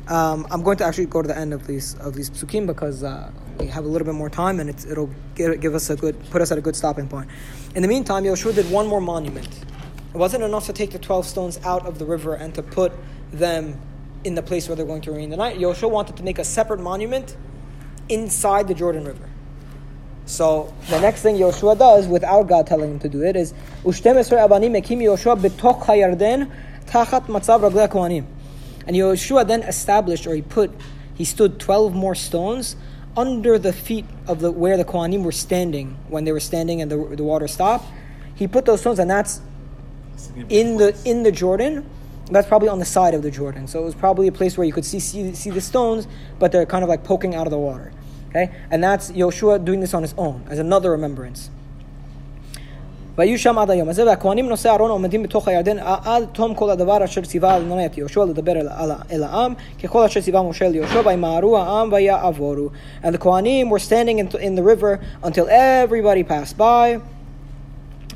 Um, 0.08 0.46
I'm 0.50 0.62
going 0.62 0.78
to 0.78 0.86
actually 0.86 1.04
go 1.04 1.20
to 1.20 1.28
the 1.28 1.36
end 1.36 1.52
of 1.52 1.66
these 1.66 1.94
of 1.96 2.14
these 2.14 2.30
psukim 2.30 2.66
because 2.66 3.04
uh, 3.04 3.30
we 3.58 3.66
have 3.66 3.84
a 3.84 3.88
little 3.88 4.06
bit 4.06 4.14
more 4.14 4.30
time 4.30 4.58
and 4.58 4.70
it'll 4.70 5.10
give, 5.34 5.74
us 5.74 5.90
a 5.90 5.96
good 5.96 6.18
put 6.30 6.40
us 6.40 6.50
at 6.50 6.56
a 6.56 6.62
good 6.62 6.74
stopping 6.74 7.08
point. 7.08 7.28
In 7.74 7.82
the 7.82 7.88
meantime, 7.88 8.24
Yoshua 8.24 8.54
did 8.54 8.70
one 8.70 8.86
more 8.86 9.02
monument. 9.02 9.48
It 10.14 10.16
wasn't 10.16 10.44
enough 10.44 10.64
to 10.66 10.72
take 10.72 10.92
the 10.92 10.98
12 10.98 11.26
stones 11.26 11.60
out 11.62 11.84
of 11.84 11.98
the 11.98 12.06
river 12.06 12.34
and 12.34 12.54
to 12.54 12.62
put 12.62 12.92
them 13.32 13.78
in 14.24 14.34
the 14.34 14.42
place 14.42 14.66
where 14.66 14.76
they're 14.76 14.86
going 14.86 15.02
to 15.02 15.10
remain 15.10 15.28
the 15.28 15.36
night. 15.36 15.58
Yoshua 15.58 15.90
wanted 15.90 16.16
to 16.16 16.22
make 16.22 16.38
a 16.38 16.44
separate 16.44 16.80
monument 16.80 17.36
inside 18.08 18.66
the 18.66 18.74
Jordan 18.74 19.04
River. 19.04 19.28
So 20.24 20.72
the 20.88 21.00
next 21.00 21.20
thing 21.20 21.36
Yoshua 21.36 21.78
does, 21.78 22.06
without 22.06 22.48
God 22.48 22.66
telling 22.66 22.92
him 22.92 22.98
to 23.00 23.10
do 23.10 23.22
it, 23.22 23.36
is 23.36 23.52
Ushtem 23.84 24.16
abanim 24.16 24.82
ekim 24.82 25.02
Yoshua 25.02 25.38
b'toch 25.38 25.84
hayarden 25.84 26.50
tachat 26.86 27.26
matzav 27.26 27.70
raglei. 27.70 28.24
And 28.88 28.96
Yoshua 28.96 29.46
then 29.46 29.62
established, 29.64 30.26
or 30.26 30.34
he 30.34 30.40
put, 30.40 30.72
he 31.14 31.24
stood 31.26 31.60
12 31.60 31.94
more 31.94 32.14
stones 32.14 32.74
under 33.18 33.58
the 33.58 33.72
feet 33.72 34.06
of 34.26 34.40
the 34.40 34.50
where 34.50 34.78
the 34.78 34.84
Kohanim 34.84 35.24
were 35.24 35.32
standing 35.32 35.98
when 36.08 36.24
they 36.24 36.32
were 36.32 36.40
standing 36.40 36.80
and 36.80 36.90
the, 36.90 36.96
the 37.14 37.22
water 37.22 37.46
stopped. 37.46 37.84
He 38.34 38.48
put 38.48 38.64
those 38.64 38.80
stones, 38.80 38.98
and 38.98 39.10
that's 39.10 39.42
in 40.48 40.78
the 40.78 40.98
in 41.04 41.22
the 41.22 41.30
Jordan. 41.30 41.88
That's 42.30 42.48
probably 42.48 42.68
on 42.68 42.78
the 42.78 42.86
side 42.86 43.12
of 43.12 43.22
the 43.22 43.30
Jordan. 43.30 43.66
So 43.66 43.80
it 43.82 43.84
was 43.84 43.94
probably 43.94 44.26
a 44.26 44.32
place 44.32 44.56
where 44.56 44.66
you 44.66 44.72
could 44.72 44.86
see, 44.86 45.00
see 45.00 45.34
see 45.34 45.50
the 45.50 45.60
stones, 45.60 46.08
but 46.38 46.50
they're 46.50 46.64
kind 46.64 46.82
of 46.82 46.88
like 46.88 47.04
poking 47.04 47.34
out 47.34 47.46
of 47.46 47.50
the 47.50 47.58
water. 47.58 47.92
Okay, 48.30 48.50
and 48.70 48.82
that's 48.82 49.10
Yoshua 49.12 49.62
doing 49.62 49.80
this 49.80 49.92
on 49.92 50.00
his 50.00 50.14
own 50.16 50.46
as 50.48 50.58
another 50.58 50.92
remembrance. 50.92 51.50
והיו 53.18 53.38
שם 53.38 53.58
עד 53.58 53.70
היום 53.70 53.88
הזה, 53.88 54.06
והכהנים 54.06 54.48
נושאי 54.48 54.70
ארון 54.70 54.90
עומדים 54.90 55.22
בתוך 55.22 55.48
הירדן 55.48 55.78
עד 55.78 56.24
תום 56.32 56.54
כל 56.54 56.70
הדבר 56.70 57.04
אשר 57.04 57.20
ציווה 57.20 57.56
אדוני 57.56 57.86
את 57.86 57.98
יהושע 57.98 58.24
לדבר 58.24 58.52
אל, 58.52 58.68
אל, 58.68 58.90
אל 59.12 59.22
העם, 59.22 59.54
ככל 59.82 60.04
אשר 60.04 60.20
ציווה 60.20 60.42
משה 60.42 60.66
אל 60.66 60.72
וימהרו 61.04 61.58
העם 61.58 61.92
ויעבורו. 61.92 62.68
And 63.02 63.14
the 63.14 63.18
כהנים 63.18 63.70
were 63.70 63.78
standing 63.78 64.18
in, 64.18 64.28
in 64.40 64.54
the 64.54 64.62
river 64.62 65.00
until 65.24 65.48
everybody 65.48 66.22
passed 66.22 66.56
by. 66.56 67.00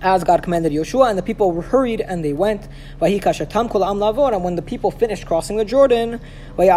as 0.04 0.24
God 0.24 0.42
commanded 0.42 0.72
Joshua, 0.72 1.10
and 1.10 1.16
the 1.18 1.22
people 1.22 1.52
were 1.52 1.62
hurried 1.62 2.00
and 2.00 2.24
they 2.24 2.32
went. 2.32 2.62
And 3.00 4.44
when 4.46 4.56
the 4.56 4.66
people 4.72 4.90
finished 4.90 5.24
crossing 5.26 5.56
the 5.58 5.64
Jordan, 5.64 6.18
then 6.56 6.68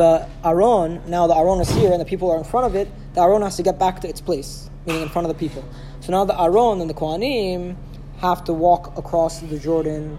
the 0.00 0.26
Aron, 0.44 1.00
now 1.08 1.26
the 1.26 1.34
Aron 1.34 1.60
is 1.60 1.70
here 1.70 1.90
and 1.90 2.00
the 2.00 2.04
people 2.04 2.30
are 2.30 2.38
in 2.38 2.44
front 2.44 2.66
of 2.68 2.76
it, 2.76 2.88
the 3.14 3.20
Aron 3.20 3.42
has 3.42 3.56
to 3.56 3.64
get 3.64 3.76
back 3.80 3.98
to 4.02 4.08
its 4.08 4.20
place 4.20 4.69
meaning 4.86 5.02
in 5.02 5.08
front 5.08 5.28
of 5.28 5.36
the 5.36 5.38
people. 5.38 5.64
So 6.00 6.12
now 6.12 6.24
the 6.24 6.40
Aron 6.40 6.80
and 6.80 6.88
the 6.88 6.94
Kohanim 6.94 7.76
have 8.20 8.44
to 8.44 8.52
walk 8.52 8.96
across 8.98 9.40
the 9.40 9.58
Jordan 9.58 10.18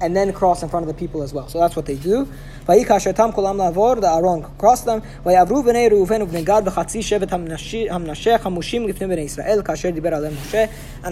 and 0.00 0.16
then 0.16 0.32
cross 0.32 0.62
in 0.62 0.68
front 0.68 0.84
of 0.84 0.88
the 0.88 0.98
people 0.98 1.22
as 1.22 1.32
well. 1.32 1.48
So 1.48 1.58
that's 1.60 1.76
what 1.76 1.86
they 1.86 1.96
do. 1.96 2.28
And 2.66 2.84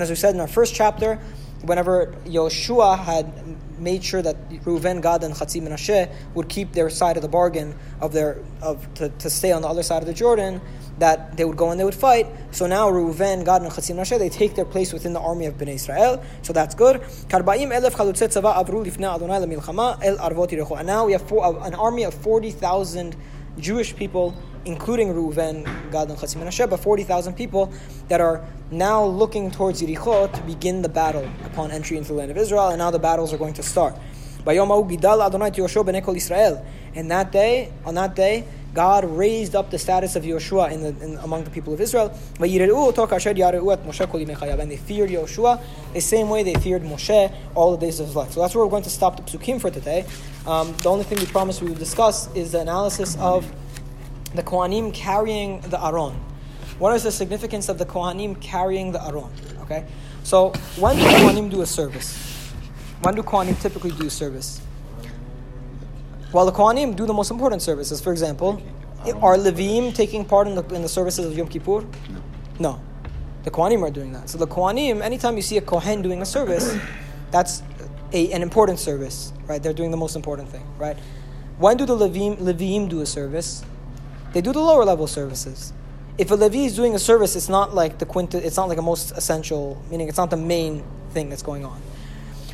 as 0.03 0.11
we 0.11 0.17
said 0.17 0.35
in 0.35 0.41
our 0.41 0.47
first 0.47 0.75
chapter, 0.75 1.19
whenever 1.63 2.15
Yoshua 2.25 2.99
had 2.99 3.33
made 3.79 4.05
sure 4.05 4.23
that 4.23 4.37
Reuven, 4.65 5.03
Gad, 5.03 5.25
and 5.25 5.35
Chatzi 5.35 5.61
Menashe 5.61 6.09
would 6.35 6.49
keep 6.49 6.73
their 6.73 6.89
side 6.89 7.17
of 7.17 7.23
the 7.23 7.29
bargain 7.29 7.75
of 8.01 8.13
their 8.13 8.39
of 8.61 8.87
to, 8.95 9.09
to 9.09 9.29
stay 9.29 9.51
on 9.51 9.63
the 9.63 9.69
other 9.69 9.83
side 9.83 10.03
of 10.03 10.07
the 10.07 10.15
Jordan, 10.15 10.61
that 10.99 11.37
they 11.37 11.45
would 11.45 11.57
go 11.57 11.71
and 11.71 11.81
they 11.81 11.85
would 11.85 11.95
fight. 11.95 12.27
So 12.53 12.67
now 12.67 12.91
Reuven, 12.91 13.45
Gad, 13.45 13.63
and 13.63 13.73
Chatzi 13.73 13.95
Menashe 13.95 14.19
they 14.19 14.29
take 14.29 14.55
their 14.55 14.65
place 14.65 14.93
within 14.93 15.13
the 15.13 15.21
army 15.21 15.47
of 15.47 15.59
Bnei 15.59 15.75
Israel. 15.75 16.23
So 16.43 16.53
that's 16.53 16.75
good. 16.75 17.03
And 17.33 17.47
now 20.87 21.07
we 21.07 21.13
have 21.13 21.29
four, 21.29 21.45
uh, 21.45 21.65
an 21.65 21.75
army 21.75 22.05
of 22.05 22.15
forty 22.15 22.51
thousand 22.53 23.17
Jewish 23.59 23.97
people 23.97 24.35
including 24.65 25.09
Reuven, 25.09 25.65
Gad, 25.91 26.09
and 26.09 26.19
Chatzi 26.19 26.37
Menashe, 26.37 26.69
but 26.69 26.79
40,000 26.79 27.35
people 27.35 27.73
that 28.09 28.21
are 28.21 28.45
now 28.71 29.05
looking 29.05 29.51
towards 29.51 29.83
Yericho 29.83 30.33
to 30.33 30.43
begin 30.43 30.83
the 30.83 30.89
battle 30.89 31.29
upon 31.45 31.71
entry 31.71 31.97
into 31.97 32.11
the 32.11 32.15
land 32.15 32.31
of 32.31 32.37
Israel, 32.37 32.69
and 32.69 32.79
now 32.79 32.91
the 32.91 32.99
battles 32.99 33.33
are 33.33 33.39
going 33.39 33.55
to 33.55 33.63
start. 33.63 33.95
And 34.45 34.59
that 37.11 37.33
day, 37.33 37.73
on 37.85 37.95
that 37.95 38.17
day, 38.17 38.45
God 38.75 39.05
raised 39.05 39.55
up 39.55 39.71
the 39.71 39.79
status 39.79 40.17
of 40.17 40.25
Yoshua 40.25 40.73
in 40.73 40.83
the, 40.83 40.89
in, 41.05 41.17
among 41.19 41.45
the 41.45 41.51
people 41.51 41.75
of 41.75 41.81
Israel. 41.81 42.09
And 42.41 42.51
they 42.51 42.59
feared 44.77 45.11
Yoshua 45.11 45.63
the 45.93 46.01
same 46.01 46.29
way 46.31 46.43
they 46.43 46.55
feared 46.55 46.83
Moshe 46.83 47.33
all 47.55 47.71
the 47.73 47.77
days 47.77 48.01
of 48.01 48.07
his 48.07 48.17
life. 48.17 48.33
So 48.33 48.41
that's 48.41 48.55
where 48.55 48.65
we're 48.65 48.71
going 48.71 48.85
to 48.85 48.91
stop 48.91 49.17
the 49.17 49.23
psukim 49.23 49.61
for 49.61 49.71
today. 49.71 50.07
Um, 50.47 50.75
the 50.83 50.89
only 50.89 51.05
thing 51.05 51.19
we 51.19 51.27
promised 51.27 51.61
we 51.61 51.69
would 51.69 51.79
discuss 51.79 52.35
is 52.35 52.53
the 52.53 52.61
analysis 52.61 53.15
of 53.17 53.45
the 54.35 54.43
Kohanim 54.43 54.93
carrying 54.93 55.61
the 55.61 55.85
Aron. 55.85 56.15
What 56.79 56.95
is 56.95 57.03
the 57.03 57.13
significance 57.13 57.69
of 57.69 57.79
the 57.79 57.87
Kohanim 57.87 58.41
carrying 58.41 58.93
the 58.93 59.05
Aron? 59.05 59.31
Okay, 59.61 59.87
so 60.23 60.51
when 60.77 60.97
do 60.97 61.03
Kohanim 61.03 61.51
do 61.51 61.63
a 61.63 61.67
service? 61.67 62.17
When 63.03 63.15
do 63.15 63.23
Kohanim 63.23 63.61
typically 63.61 63.93
do 63.93 64.09
service? 64.09 64.61
Well, 66.33 66.47
the 66.47 66.53
Kohanim 66.53 66.97
do 66.97 67.05
the 67.05 67.13
most 67.13 67.31
important 67.31 67.63
services. 67.63 68.01
For 68.01 68.11
example, 68.11 68.63
are 69.21 69.37
Levim 69.37 69.95
taking 69.95 70.25
part 70.25 70.47
in 70.47 70.55
the, 70.55 70.65
in 70.75 70.83
the 70.83 70.89
services 70.89 71.27
of 71.27 71.37
Yom 71.37 71.49
Kippur? 71.49 71.85
No. 72.59 72.81
The 73.45 73.51
Kohanim 73.51 73.83
are 73.83 73.91
doing 73.91 74.13
that. 74.13 74.31
So 74.31 74.39
the 74.39 74.47
Kohanim, 74.47 75.03
anytime 75.03 75.37
you 75.37 75.43
see 75.43 75.59
a 75.59 75.61
Kohen 75.61 76.01
doing 76.01 76.23
a 76.23 76.27
service, 76.27 76.79
that's 77.31 77.63
a, 78.13 78.33
an 78.33 78.43
important 78.43 78.79
service, 78.79 79.33
right? 79.47 79.63
They're 79.63 79.73
doing 79.73 79.91
the 79.91 79.97
most 79.97 80.17
important 80.17 80.49
thing, 80.49 80.65
right? 80.79 80.97
When 81.59 81.77
do 81.77 81.85
the 81.85 81.97
Levim, 81.97 82.37
Levim 82.39 82.89
do 82.89 83.01
a 83.01 83.07
service? 83.07 83.65
They 84.33 84.41
do 84.41 84.53
the 84.53 84.61
lower 84.61 84.85
level 84.85 85.07
services. 85.07 85.73
If 86.19 86.31
a 86.31 86.35
Levi 86.35 86.59
is 86.59 86.77
doing 86.77 86.95
a 86.95 86.99
service, 86.99 87.37
it's 87.37 87.49
not 87.49 87.75
like 87.75 87.99
the 87.99 88.07
quint. 88.07 88.35
It's 88.35 88.57
not 88.57 88.69
like 88.69 88.79
a 88.79 88.83
most 88.83 89.13
essential, 89.13 89.83
meaning 89.91 90.09
it's 90.09 90.19
not 90.19 90.31
the 90.31 90.37
main 90.37 90.85
thing 91.11 91.31
that's 91.31 91.43
going 91.43 91.65
on. 91.65 91.81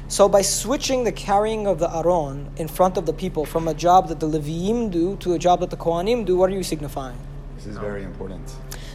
So 0.09 0.29
by 0.29 0.43
switching 0.43 1.05
the 1.05 1.13
carrying 1.13 1.67
of 1.67 1.79
the 1.79 1.95
Aron 1.95 2.51
in 2.57 2.67
front 2.67 2.97
of 2.97 3.05
the 3.05 3.13
people 3.13 3.45
from 3.45 3.69
a 3.69 3.75
job 3.75 4.09
that 4.09 4.21
the 4.21 4.27
Leviim 4.29 4.91
do 4.91 5.17
to 5.17 5.35
a 5.35 5.39
job 5.39 5.61
that 5.61 5.71
the 5.71 5.77
Kohanim 5.77 6.25
do, 6.25 6.37
what 6.37 6.51
are 6.51 6.55
you 6.55 6.63
signifying? 6.63 7.19
This 7.57 7.67
is 7.67 7.77
very 7.77 8.05
important. 8.05 8.51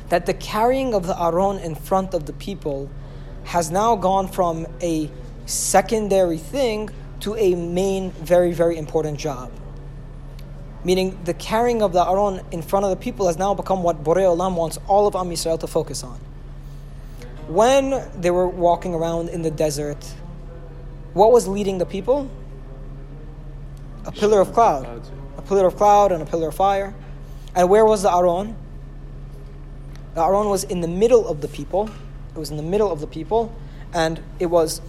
that 0.10 0.25
the 0.25 0.34
carrying 0.34 0.94
of 0.94 1.08
the 1.08 1.20
Aron 1.22 1.58
in 1.60 1.75
front 1.75 2.13
of 2.13 2.25
the 2.25 2.34
people 2.34 2.90
has 3.46 3.72
now 3.72 3.96
gone 3.96 4.28
from 4.28 4.68
a 4.82 5.10
secondary 5.46 6.38
thing 6.38 6.90
to 7.20 7.36
a 7.36 7.56
main, 7.56 8.12
very, 8.12 8.54
very 8.54 8.78
important 8.78 9.18
job. 9.20 9.52
Meaning, 10.84 11.18
the 11.24 11.34
carrying 11.34 11.82
of 11.82 11.94
the 11.94 12.06
Aron 12.06 12.42
in 12.52 12.62
front 12.62 12.86
of 12.86 12.90
the 12.90 12.98
people 12.98 13.28
has 13.28 13.38
now 13.38 13.54
become 13.54 13.84
what 13.84 14.04
Borei 14.04 14.24
Olam 14.24 14.56
wants 14.56 14.78
all 14.88 15.08
of 15.08 15.16
Am 15.16 15.30
Yisrael 15.30 15.60
to 15.60 15.68
focus 15.68 16.04
on. 16.04 16.20
When 17.48 18.10
they 18.20 18.32
were 18.32 18.48
walking 18.48 18.94
around 18.94 19.30
in 19.30 19.42
the 19.42 19.52
desert, 19.52 20.04
what 21.13 21.32
was 21.32 21.48
leading 21.48 21.78
the 21.78 21.86
people? 21.86 22.30
A 24.06 24.12
pillar 24.12 24.42
of 24.42 24.52
cloud. 24.54 25.08
A 25.38 25.42
pillar 25.42 25.68
of 25.68 25.78
cloud 25.78 26.12
and 26.12 26.22
a 26.22 26.25
pillar 26.25 26.50
of 26.50 26.56
fire. 26.56 26.94
And 27.56 27.70
where 27.70 27.86
was 27.86 28.04
the 28.04 28.13
Aron? 28.13 28.56
The 30.16 30.22
Aron 30.22 30.50
was 30.50 30.63
in 30.63 30.82
the 30.82 30.88
middle 30.88 31.28
of 31.28 31.42
the 31.42 31.48
people. 31.48 31.90
It 32.36 32.40
was 32.40 32.52
in 32.52 32.58
the 32.58 32.63
middle 32.63 32.92
of 32.92 33.00
the 33.00 33.08
people, 33.08 33.56
and 33.94 34.22
it 34.40 34.48
was 34.48 34.82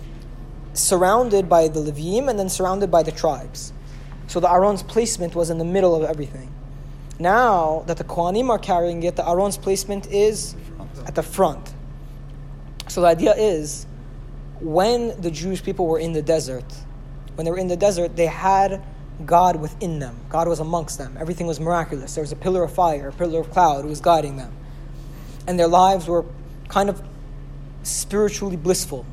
surrounded 0.72 1.48
by 1.48 1.68
the 1.68 1.80
Levim 1.80 2.28
and 2.28 2.38
then 2.38 2.48
surrounded 2.48 2.90
by 2.90 3.02
the 3.02 3.12
tribes. 3.12 3.72
So 4.26 4.40
the 4.40 4.52
Aron's 4.52 4.82
placement 4.82 5.34
was 5.34 5.50
in 5.50 5.58
the 5.58 5.64
middle 5.64 5.94
of 5.94 6.02
everything. 6.02 6.50
Now 7.18 7.84
that 7.86 7.96
the 7.96 8.04
Kohanim 8.04 8.50
are 8.50 8.58
carrying 8.58 9.02
it, 9.02 9.16
the 9.16 9.28
Aron's 9.28 9.56
placement 9.56 10.06
is 10.06 10.56
at 11.06 11.14
the 11.14 11.22
front. 11.22 11.72
So 12.88 13.00
the 13.00 13.06
idea 13.06 13.34
is 13.34 13.86
when 14.60 15.20
the 15.20 15.30
Jewish 15.30 15.62
people 15.62 15.86
were 15.86 15.98
in 15.98 16.12
the 16.12 16.22
desert, 16.22 16.64
when 17.34 17.44
they 17.44 17.50
were 17.50 17.58
in 17.58 17.68
the 17.68 17.76
desert, 17.76 18.16
they 18.16 18.26
had 18.26 18.82
God 19.24 19.56
within 19.56 19.98
them. 20.00 20.18
God 20.28 20.48
was 20.48 20.60
amongst 20.60 20.98
them. 20.98 21.16
Everything 21.18 21.46
was 21.46 21.60
miraculous. 21.60 22.14
There 22.14 22.22
was 22.22 22.32
a 22.32 22.36
pillar 22.36 22.64
of 22.64 22.72
fire, 22.72 23.08
a 23.08 23.12
pillar 23.12 23.40
of 23.40 23.50
cloud 23.50 23.82
who 23.82 23.88
was 23.88 24.00
guiding 24.00 24.36
them. 24.36 24.52
And 25.46 25.58
their 25.58 25.68
lives 25.68 26.08
were 26.08 26.24
kind 26.68 26.88
of 26.88 27.02
spiritually 27.82 28.56
blissful 28.56 29.04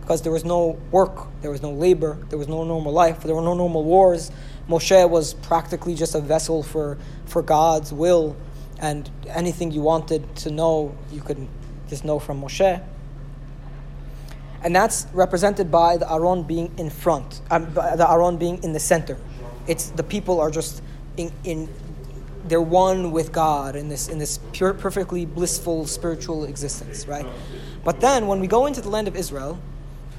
because 0.00 0.22
there 0.22 0.32
was 0.32 0.44
no 0.44 0.78
work, 0.90 1.26
there 1.42 1.50
was 1.50 1.62
no 1.62 1.72
labor, 1.72 2.18
there 2.28 2.38
was 2.38 2.48
no 2.48 2.64
normal 2.64 2.92
life, 2.92 3.20
there 3.22 3.34
were 3.34 3.42
no 3.42 3.54
normal 3.54 3.84
wars. 3.84 4.30
Moshe 4.68 5.08
was 5.08 5.34
practically 5.34 5.94
just 5.94 6.14
a 6.14 6.20
vessel 6.20 6.62
for, 6.62 6.98
for 7.26 7.42
God's 7.42 7.92
will, 7.92 8.36
and 8.80 9.10
anything 9.28 9.70
you 9.70 9.80
wanted 9.80 10.36
to 10.36 10.50
know, 10.50 10.96
you 11.10 11.20
could 11.20 11.48
just 11.88 12.04
know 12.04 12.18
from 12.18 12.42
Moshe. 12.42 12.82
And 14.62 14.74
that's 14.74 15.06
represented 15.12 15.70
by 15.70 15.96
the 15.96 16.12
Aron 16.12 16.42
being 16.42 16.72
in 16.78 16.90
front, 16.90 17.40
um, 17.50 17.72
the 17.74 18.06
Aron 18.08 18.36
being 18.36 18.62
in 18.62 18.72
the 18.72 18.80
center. 18.80 19.16
It's 19.66 19.90
the 19.90 20.02
people 20.02 20.40
are 20.40 20.50
just 20.50 20.82
in, 21.16 21.32
in 21.44 21.68
they're 22.46 22.60
one 22.60 23.12
with 23.12 23.30
God 23.32 23.76
in 23.76 23.88
this 23.88 24.08
in 24.08 24.18
this 24.18 24.38
pure, 24.52 24.74
perfectly 24.74 25.26
blissful 25.26 25.86
spiritual 25.86 26.44
existence, 26.44 27.06
right? 27.06 27.26
But 27.84 28.00
then 28.00 28.26
when 28.26 28.40
we 28.40 28.46
go 28.46 28.66
into 28.66 28.80
the 28.80 28.88
land 28.88 29.06
of 29.06 29.16
Israel, 29.16 29.58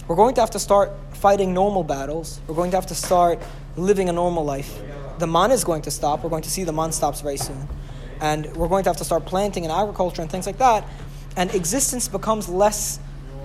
we're 0.08 0.16
going 0.16 0.36
to 0.36 0.42
have 0.42 0.52
to 0.52 0.60
start 0.60 0.92
fighting 1.14 1.54
normal 1.54 1.84
battles. 1.84 2.40
We're 2.48 2.56
going 2.56 2.72
to 2.72 2.78
have 2.78 2.88
to 2.88 2.96
start 2.96 3.40
living 3.76 4.10
a 4.10 4.14
normal 4.14 4.44
life. 4.44 4.80
The 5.20 5.28
man 5.28 5.52
is 5.52 5.64
going 5.64 5.82
to 5.84 5.92
stop. 5.92 6.24
We're 6.24 6.30
going 6.30 6.44
to 6.44 6.50
see 6.50 6.64
the 6.64 6.74
man 6.74 6.92
stops 6.92 7.22
very 7.22 7.38
soon. 7.38 7.68
And 8.22 8.46
we're 8.56 8.68
going 8.68 8.84
to 8.84 8.90
have 8.90 8.98
to 8.98 9.06
start 9.06 9.26
planting 9.26 9.64
and 9.64 9.72
agriculture 9.72 10.22
and 10.22 10.30
things 10.32 10.46
like 10.46 10.58
that. 10.58 10.88
And 11.36 11.54
existence 11.54 12.08
becomes 12.08 12.50
less, 12.50 13.00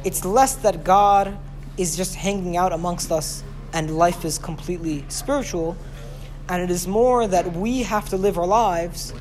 it's 0.05 0.25
less 0.25 0.57
that 0.57 0.85
God 0.85 1.37
is 1.77 1.97
just 1.97 2.15
hanging 2.15 2.57
out 2.57 2.73
amongst 2.73 3.11
us 3.13 3.43
and 3.73 3.97
life 3.97 4.25
is 4.25 4.39
completely 4.39 5.05
spiritual. 5.09 5.77
And 6.49 6.63
it 6.63 6.71
is 6.71 6.87
more 6.87 7.27
that 7.27 7.53
we 7.55 7.83
have 7.83 8.09
to 8.11 8.17
live 8.17 8.39
our 8.39 8.47
lives 8.47 9.13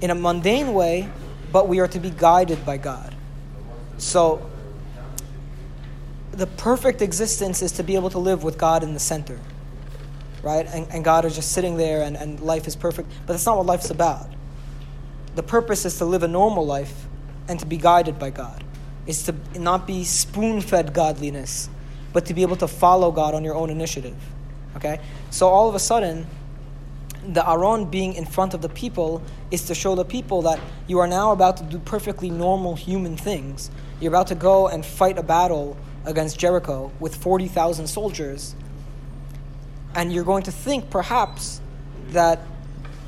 in 0.00 0.10
a 0.10 0.14
mundane 0.14 0.74
way, 0.74 1.08
but 1.52 1.68
we 1.68 1.80
are 1.80 1.88
to 1.88 2.00
be 2.00 2.10
guided 2.10 2.64
by 2.64 2.78
God. 2.78 3.14
So, 3.98 4.46
the 6.32 6.46
perfect 6.46 7.02
existence 7.02 7.60
is 7.60 7.72
to 7.72 7.82
be 7.82 7.96
able 7.96 8.10
to 8.10 8.18
live 8.18 8.42
with 8.42 8.56
God 8.56 8.82
in 8.82 8.94
the 8.94 9.00
center, 9.00 9.38
right? 10.42 10.66
And, 10.66 10.86
and 10.90 11.04
God 11.04 11.24
is 11.24 11.34
just 11.34 11.52
sitting 11.52 11.76
there 11.76 12.02
and, 12.02 12.16
and 12.16 12.40
life 12.40 12.66
is 12.66 12.76
perfect. 12.76 13.08
But 13.26 13.34
that's 13.34 13.46
not 13.46 13.56
what 13.56 13.66
life's 13.66 13.90
about. 13.90 14.28
The 15.34 15.42
purpose 15.42 15.84
is 15.84 15.98
to 15.98 16.04
live 16.04 16.22
a 16.22 16.28
normal 16.28 16.66
life 16.66 17.06
and 17.48 17.58
to 17.60 17.66
be 17.66 17.76
guided 17.76 18.18
by 18.18 18.30
God, 18.30 18.62
is 19.06 19.22
to 19.24 19.34
not 19.58 19.86
be 19.86 20.04
spoon 20.04 20.60
fed 20.60 20.92
godliness, 20.92 21.68
but 22.12 22.26
to 22.26 22.34
be 22.34 22.42
able 22.42 22.56
to 22.56 22.68
follow 22.68 23.10
God 23.12 23.34
on 23.34 23.44
your 23.44 23.54
own 23.54 23.70
initiative. 23.70 24.16
Okay? 24.76 25.00
So 25.30 25.48
all 25.48 25.68
of 25.68 25.74
a 25.74 25.78
sudden, 25.78 26.26
the 27.26 27.48
Aron 27.48 27.84
being 27.86 28.14
in 28.14 28.24
front 28.24 28.54
of 28.54 28.62
the 28.62 28.68
people 28.68 29.22
is 29.50 29.66
to 29.66 29.74
show 29.74 29.94
the 29.94 30.04
people 30.04 30.42
that 30.42 30.60
you 30.86 30.98
are 31.00 31.06
now 31.06 31.32
about 31.32 31.58
to 31.58 31.64
do 31.64 31.78
perfectly 31.78 32.30
normal 32.30 32.74
human 32.74 33.16
things. 33.16 33.70
You're 34.00 34.10
about 34.10 34.28
to 34.28 34.34
go 34.34 34.68
and 34.68 34.84
fight 34.84 35.18
a 35.18 35.22
battle 35.22 35.76
against 36.06 36.38
Jericho 36.38 36.90
with 36.98 37.14
40,000 37.14 37.86
soldiers. 37.86 38.54
And 39.94 40.12
you're 40.12 40.24
going 40.24 40.44
to 40.44 40.52
think 40.52 40.90
perhaps 40.90 41.60
that 42.10 42.40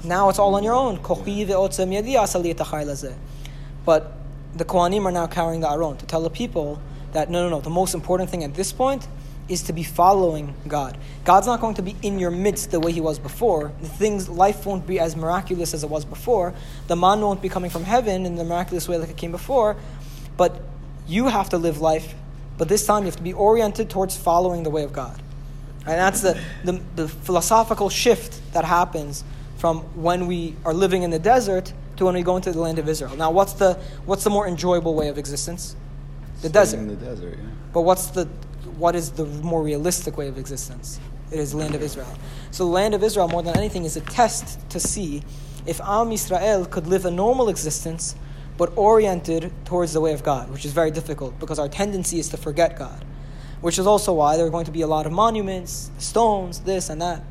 now 0.04 0.28
it's 0.28 0.38
all 0.38 0.54
on 0.54 0.64
your 0.64 0.74
own. 0.74 0.96
But 3.84 4.12
the 4.54 4.64
Kohanim 4.64 5.04
are 5.04 5.12
now 5.12 5.26
carrying 5.26 5.60
the 5.60 5.70
Aron 5.70 5.96
to 5.96 6.06
tell 6.06 6.22
the 6.22 6.30
people 6.30 6.80
that 7.12 7.30
no, 7.30 7.42
no, 7.44 7.50
no, 7.56 7.60
the 7.60 7.70
most 7.70 7.94
important 7.94 8.30
thing 8.30 8.44
at 8.44 8.54
this 8.54 8.72
point 8.72 9.06
is 9.48 9.62
to 9.64 9.72
be 9.72 9.82
following 9.82 10.54
God. 10.66 10.96
God's 11.24 11.46
not 11.46 11.60
going 11.60 11.74
to 11.74 11.82
be 11.82 11.96
in 12.02 12.18
your 12.18 12.30
midst 12.30 12.70
the 12.70 12.80
way 12.80 12.92
He 12.92 13.00
was 13.00 13.18
before. 13.18 13.72
The 13.80 13.88
things, 13.88 14.28
life 14.28 14.64
won't 14.66 14.86
be 14.86 14.98
as 14.98 15.16
miraculous 15.16 15.74
as 15.74 15.84
it 15.84 15.90
was 15.90 16.04
before. 16.04 16.54
The 16.86 16.96
man 16.96 17.20
won't 17.20 17.42
be 17.42 17.48
coming 17.48 17.70
from 17.70 17.84
heaven 17.84 18.24
in 18.24 18.36
the 18.36 18.44
miraculous 18.44 18.88
way 18.88 18.98
like 18.98 19.10
it 19.10 19.16
came 19.16 19.32
before. 19.32 19.76
But 20.36 20.60
you 21.06 21.28
have 21.28 21.50
to 21.50 21.58
live 21.58 21.80
life. 21.80 22.14
But 22.56 22.68
this 22.68 22.86
time 22.86 23.02
you 23.02 23.06
have 23.06 23.16
to 23.16 23.22
be 23.22 23.32
oriented 23.32 23.90
towards 23.90 24.16
following 24.16 24.62
the 24.62 24.70
way 24.70 24.84
of 24.84 24.92
God. 24.92 25.20
And 25.86 25.98
that's 25.98 26.20
the, 26.20 26.40
the, 26.64 26.80
the 26.96 27.08
philosophical 27.08 27.90
shift 27.90 28.40
that 28.52 28.64
happens 28.64 29.24
from 29.56 29.80
when 30.00 30.26
we 30.26 30.56
are 30.64 30.74
living 30.74 31.02
in 31.02 31.10
the 31.10 31.18
desert 31.18 31.72
to 31.96 32.04
when 32.04 32.14
we 32.14 32.22
go 32.22 32.36
into 32.36 32.52
the 32.52 32.60
land 32.60 32.78
of 32.78 32.88
Israel. 32.88 33.16
Now, 33.16 33.30
what's 33.30 33.52
the, 33.54 33.74
what's 34.06 34.24
the 34.24 34.30
more 34.30 34.46
enjoyable 34.46 34.94
way 34.94 35.08
of 35.08 35.18
existence? 35.18 35.76
The 36.42 36.48
Staying 36.48 36.52
desert. 36.52 36.78
In 36.78 36.88
the 36.88 36.96
desert, 36.96 37.38
yeah. 37.38 37.48
But 37.72 37.82
what's 37.82 38.08
the 38.08 38.28
what 38.76 38.94
is 38.94 39.10
the 39.10 39.24
more 39.26 39.62
realistic 39.62 40.16
way 40.16 40.28
of 40.28 40.38
existence? 40.38 40.98
It 41.30 41.38
is 41.38 41.52
the 41.52 41.58
land 41.58 41.74
of 41.74 41.82
Israel. 41.82 42.12
So 42.50 42.64
the 42.64 42.70
land 42.70 42.94
of 42.94 43.02
Israel, 43.02 43.28
more 43.28 43.42
than 43.42 43.56
anything, 43.56 43.84
is 43.84 43.96
a 43.96 44.00
test 44.00 44.58
to 44.70 44.80
see 44.80 45.22
if 45.66 45.80
Am 45.80 46.10
Yisrael 46.10 46.68
could 46.68 46.86
live 46.86 47.06
a 47.06 47.10
normal 47.10 47.48
existence, 47.48 48.16
but 48.58 48.72
oriented 48.76 49.52
towards 49.64 49.92
the 49.92 50.00
way 50.00 50.12
of 50.12 50.22
God, 50.22 50.50
which 50.50 50.64
is 50.64 50.72
very 50.72 50.90
difficult 50.90 51.38
because 51.38 51.58
our 51.58 51.68
tendency 51.68 52.18
is 52.18 52.28
to 52.30 52.36
forget 52.36 52.76
God. 52.76 53.04
Which 53.62 53.78
is 53.78 53.86
also 53.86 54.12
why 54.12 54.36
there 54.36 54.44
are 54.44 54.50
going 54.50 54.66
to 54.66 54.70
be 54.72 54.82
a 54.82 54.86
lot 54.86 55.06
of 55.06 55.12
monuments, 55.12 55.90
stones, 55.98 56.60
this 56.60 56.90
and 56.90 57.00
that, 57.00 57.22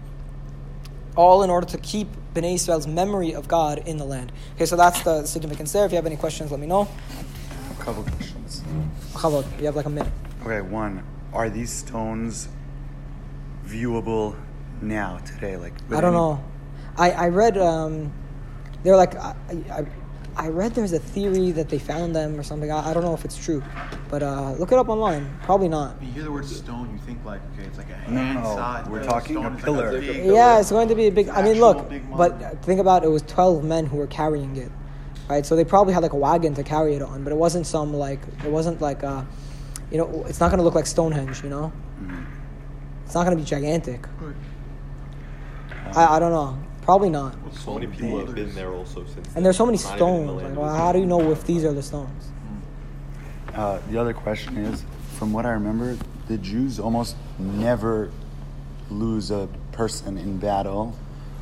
all 1.15 1.43
in 1.43 1.49
order 1.49 1.67
to 1.67 1.77
keep 1.77 2.07
Bnei 2.33 2.55
Israel's 2.55 2.87
memory 2.87 3.33
of 3.33 3.47
God 3.47 3.79
in 3.85 3.97
the 3.97 4.05
land. 4.05 4.31
Okay, 4.55 4.65
so 4.65 4.75
that's 4.75 5.01
the 5.03 5.25
significance 5.25 5.73
there. 5.73 5.85
If 5.85 5.91
you 5.91 5.97
have 5.97 6.05
any 6.05 6.15
questions, 6.15 6.49
let 6.49 6.59
me 6.59 6.67
know. 6.67 6.87
A 7.69 7.83
couple 7.83 8.03
questions. 8.03 8.63
Chavod, 9.13 9.45
you 9.59 9.65
have 9.65 9.75
like 9.75 9.85
a 9.85 9.89
minute. 9.89 10.11
Okay, 10.43 10.61
one. 10.61 11.03
Are 11.33 11.49
these 11.49 11.69
stones 11.69 12.47
viewable 13.65 14.35
now, 14.81 15.17
today? 15.19 15.57
Like, 15.57 15.73
I 15.91 16.01
don't 16.01 16.05
any- 16.05 16.13
know. 16.13 16.43
I, 16.97 17.11
I 17.11 17.27
read 17.29 17.57
um, 17.57 18.11
they're 18.83 18.97
like 18.97 19.15
I, 19.15 19.35
I, 19.69 19.85
I 20.35 20.47
read 20.47 20.73
there's 20.73 20.93
a 20.93 20.99
theory 20.99 21.51
that 21.51 21.69
they 21.69 21.77
found 21.77 22.15
them 22.15 22.39
or 22.39 22.43
something. 22.43 22.71
I, 22.71 22.89
I 22.89 22.93
don't 22.93 23.03
know 23.03 23.13
if 23.13 23.25
it's 23.25 23.37
true, 23.37 23.61
but 24.09 24.23
uh, 24.23 24.53
look 24.53 24.71
it 24.71 24.77
up 24.77 24.87
online. 24.89 25.29
Probably 25.43 25.67
not. 25.67 25.97
When 25.97 26.07
you 26.07 26.13
hear 26.13 26.23
the 26.23 26.31
word 26.31 26.45
stone, 26.45 26.89
you 26.91 26.97
think 26.99 27.23
like, 27.25 27.41
okay, 27.53 27.67
it's 27.67 27.77
like 27.77 27.87
a 27.89 28.09
No, 28.09 28.15
no, 28.15 28.21
hand 28.23 28.43
no. 28.43 28.55
size. 28.55 28.87
We're 28.87 29.03
talking 29.03 29.35
stone 29.35 29.53
a 29.53 29.57
pillar. 29.57 29.91
Like 29.93 30.03
a 30.03 30.13
big, 30.13 30.25
Yeah, 30.25 30.59
it's 30.59 30.71
going 30.71 30.87
to 30.87 30.95
be 30.95 31.07
a 31.07 31.11
big. 31.11 31.27
I 31.29 31.41
mean, 31.43 31.59
look, 31.59 31.89
but 32.15 32.63
think 32.63 32.79
about 32.79 33.03
it. 33.03 33.07
It 33.07 33.09
was 33.09 33.23
twelve 33.23 33.63
men 33.63 33.85
who 33.85 33.97
were 33.97 34.07
carrying 34.07 34.55
it, 34.55 34.71
right? 35.29 35.45
So 35.45 35.55
they 35.55 35.65
probably 35.65 35.93
had 35.93 36.01
like 36.01 36.13
a 36.13 36.17
wagon 36.17 36.53
to 36.55 36.63
carry 36.63 36.95
it 36.95 37.01
on, 37.01 37.23
but 37.23 37.33
it 37.33 37.37
wasn't 37.37 37.67
some 37.67 37.93
like 37.93 38.19
it 38.45 38.51
wasn't 38.51 38.79
like 38.81 39.03
uh, 39.03 39.23
you 39.91 39.97
know, 39.97 40.23
it's 40.27 40.39
not 40.39 40.47
going 40.49 40.59
to 40.59 40.63
look 40.63 40.75
like 40.75 40.87
Stonehenge, 40.87 41.43
you 41.43 41.49
know. 41.49 41.73
Mhm. 42.01 42.25
It's 43.05 43.13
not 43.15 43.25
going 43.25 43.35
to 43.35 43.43
be 43.43 43.47
gigantic. 43.47 44.05
Right. 44.21 44.35
I, 45.97 46.15
I 46.15 46.19
don't 46.19 46.31
know. 46.31 46.57
Probably 46.91 47.09
not. 47.09 47.33
So 47.53 47.75
many 47.75 47.87
people 47.87 48.19
have 48.19 48.35
been 48.35 48.53
there 48.53 48.73
also 48.73 49.05
since. 49.05 49.33
And 49.33 49.45
there's 49.45 49.55
so 49.55 49.65
many 49.65 49.77
Not 49.77 49.95
even 49.95 50.07
in 50.09 50.27
the 50.27 50.33
stones. 50.33 50.43
Like, 50.43 50.57
well, 50.57 50.75
how 50.75 50.91
do 50.91 50.99
you 50.99 51.05
know 51.05 51.31
if 51.31 51.45
these 51.45 51.63
are 51.63 51.71
the 51.71 51.81
stones? 51.81 52.27
Uh, 53.53 53.79
the 53.89 53.97
other 53.97 54.11
question 54.11 54.57
is, 54.57 54.83
from 55.17 55.31
what 55.31 55.45
I 55.45 55.51
remember, 55.51 55.97
the 56.27 56.37
Jews 56.37 56.81
almost 56.81 57.15
never 57.39 58.11
lose 58.89 59.31
a 59.31 59.47
person 59.71 60.17
in 60.17 60.37
battle 60.37 60.93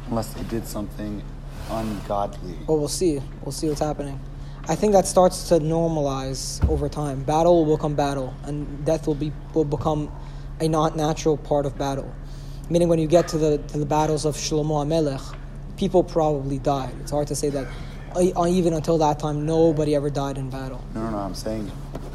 unless 0.09 0.31
they 0.35 0.43
did 0.43 0.67
something 0.67 1.23
ungodly. 1.71 2.55
Well, 2.67 2.77
we'll 2.77 2.88
see. 2.88 3.19
We'll 3.41 3.51
see 3.51 3.69
what's 3.69 3.81
happening. 3.81 4.19
I 4.67 4.75
think 4.75 4.93
that 4.93 5.07
starts 5.07 5.49
to 5.49 5.55
normalize 5.55 6.63
over 6.69 6.88
time. 6.88 7.23
Battle 7.23 7.65
will 7.65 7.75
become 7.75 7.95
battle, 7.95 8.35
and 8.43 8.85
death 8.85 9.07
will 9.07 9.15
be 9.15 9.31
will 9.55 9.65
become 9.65 10.12
a 10.59 10.67
not 10.67 10.95
natural 10.95 11.38
part 11.38 11.65
of 11.65 11.75
battle. 11.75 12.13
Meaning, 12.69 12.88
when 12.88 12.99
you 12.99 13.08
get 13.08 13.27
to 13.29 13.38
the 13.38 13.58
to 13.58 13.77
the 13.79 13.86
battles 13.86 14.25
of 14.25 14.36
Shlomo 14.36 14.86
Amelech, 14.86 15.36
people 15.77 16.03
probably 16.03 16.60
died. 16.60 16.93
It's 17.01 17.12
hard 17.12 17.27
to 17.27 17.36
say 17.36 17.49
that 17.49 17.67
uh, 18.15 18.47
even 18.47 18.73
until 18.73 18.97
that 18.99 19.19
time, 19.19 19.45
nobody 19.45 19.95
ever 19.95 20.10
died 20.10 20.38
in 20.38 20.49
battle. 20.49 20.84
No, 20.93 21.03
no, 21.03 21.10
no. 21.12 21.17
I'm 21.17 21.36
saying 21.36 21.71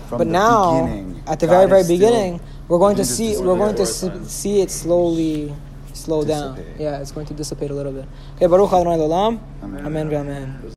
from 0.08 0.18
But 0.18 0.24
the 0.24 0.32
now, 0.32 0.82
beginning, 0.84 1.22
at 1.26 1.40
the 1.40 1.46
God 1.46 1.68
very, 1.68 1.82
very 1.82 1.84
beginning, 1.98 2.40
we're 2.68 2.78
going 2.78 2.96
to 2.96 3.04
see 3.04 3.36
we're 3.36 3.56
going 3.56 3.76
to 3.76 3.86
see 3.86 4.60
it 4.60 4.70
slowly 4.70 5.54
slow 5.92 6.24
down. 6.24 6.62
Yeah, 6.78 7.00
it's 7.00 7.12
going 7.12 7.26
to 7.26 7.34
dissipate 7.34 7.70
a 7.70 7.74
little 7.74 7.92
bit. 7.92 8.06
Okay, 8.36 8.46
Baruch 8.46 8.72
Adonai 8.72 8.98
Olam. 8.98 9.40
Amen. 9.62 9.86
Amen. 9.86 10.14
Amen. 10.14 10.72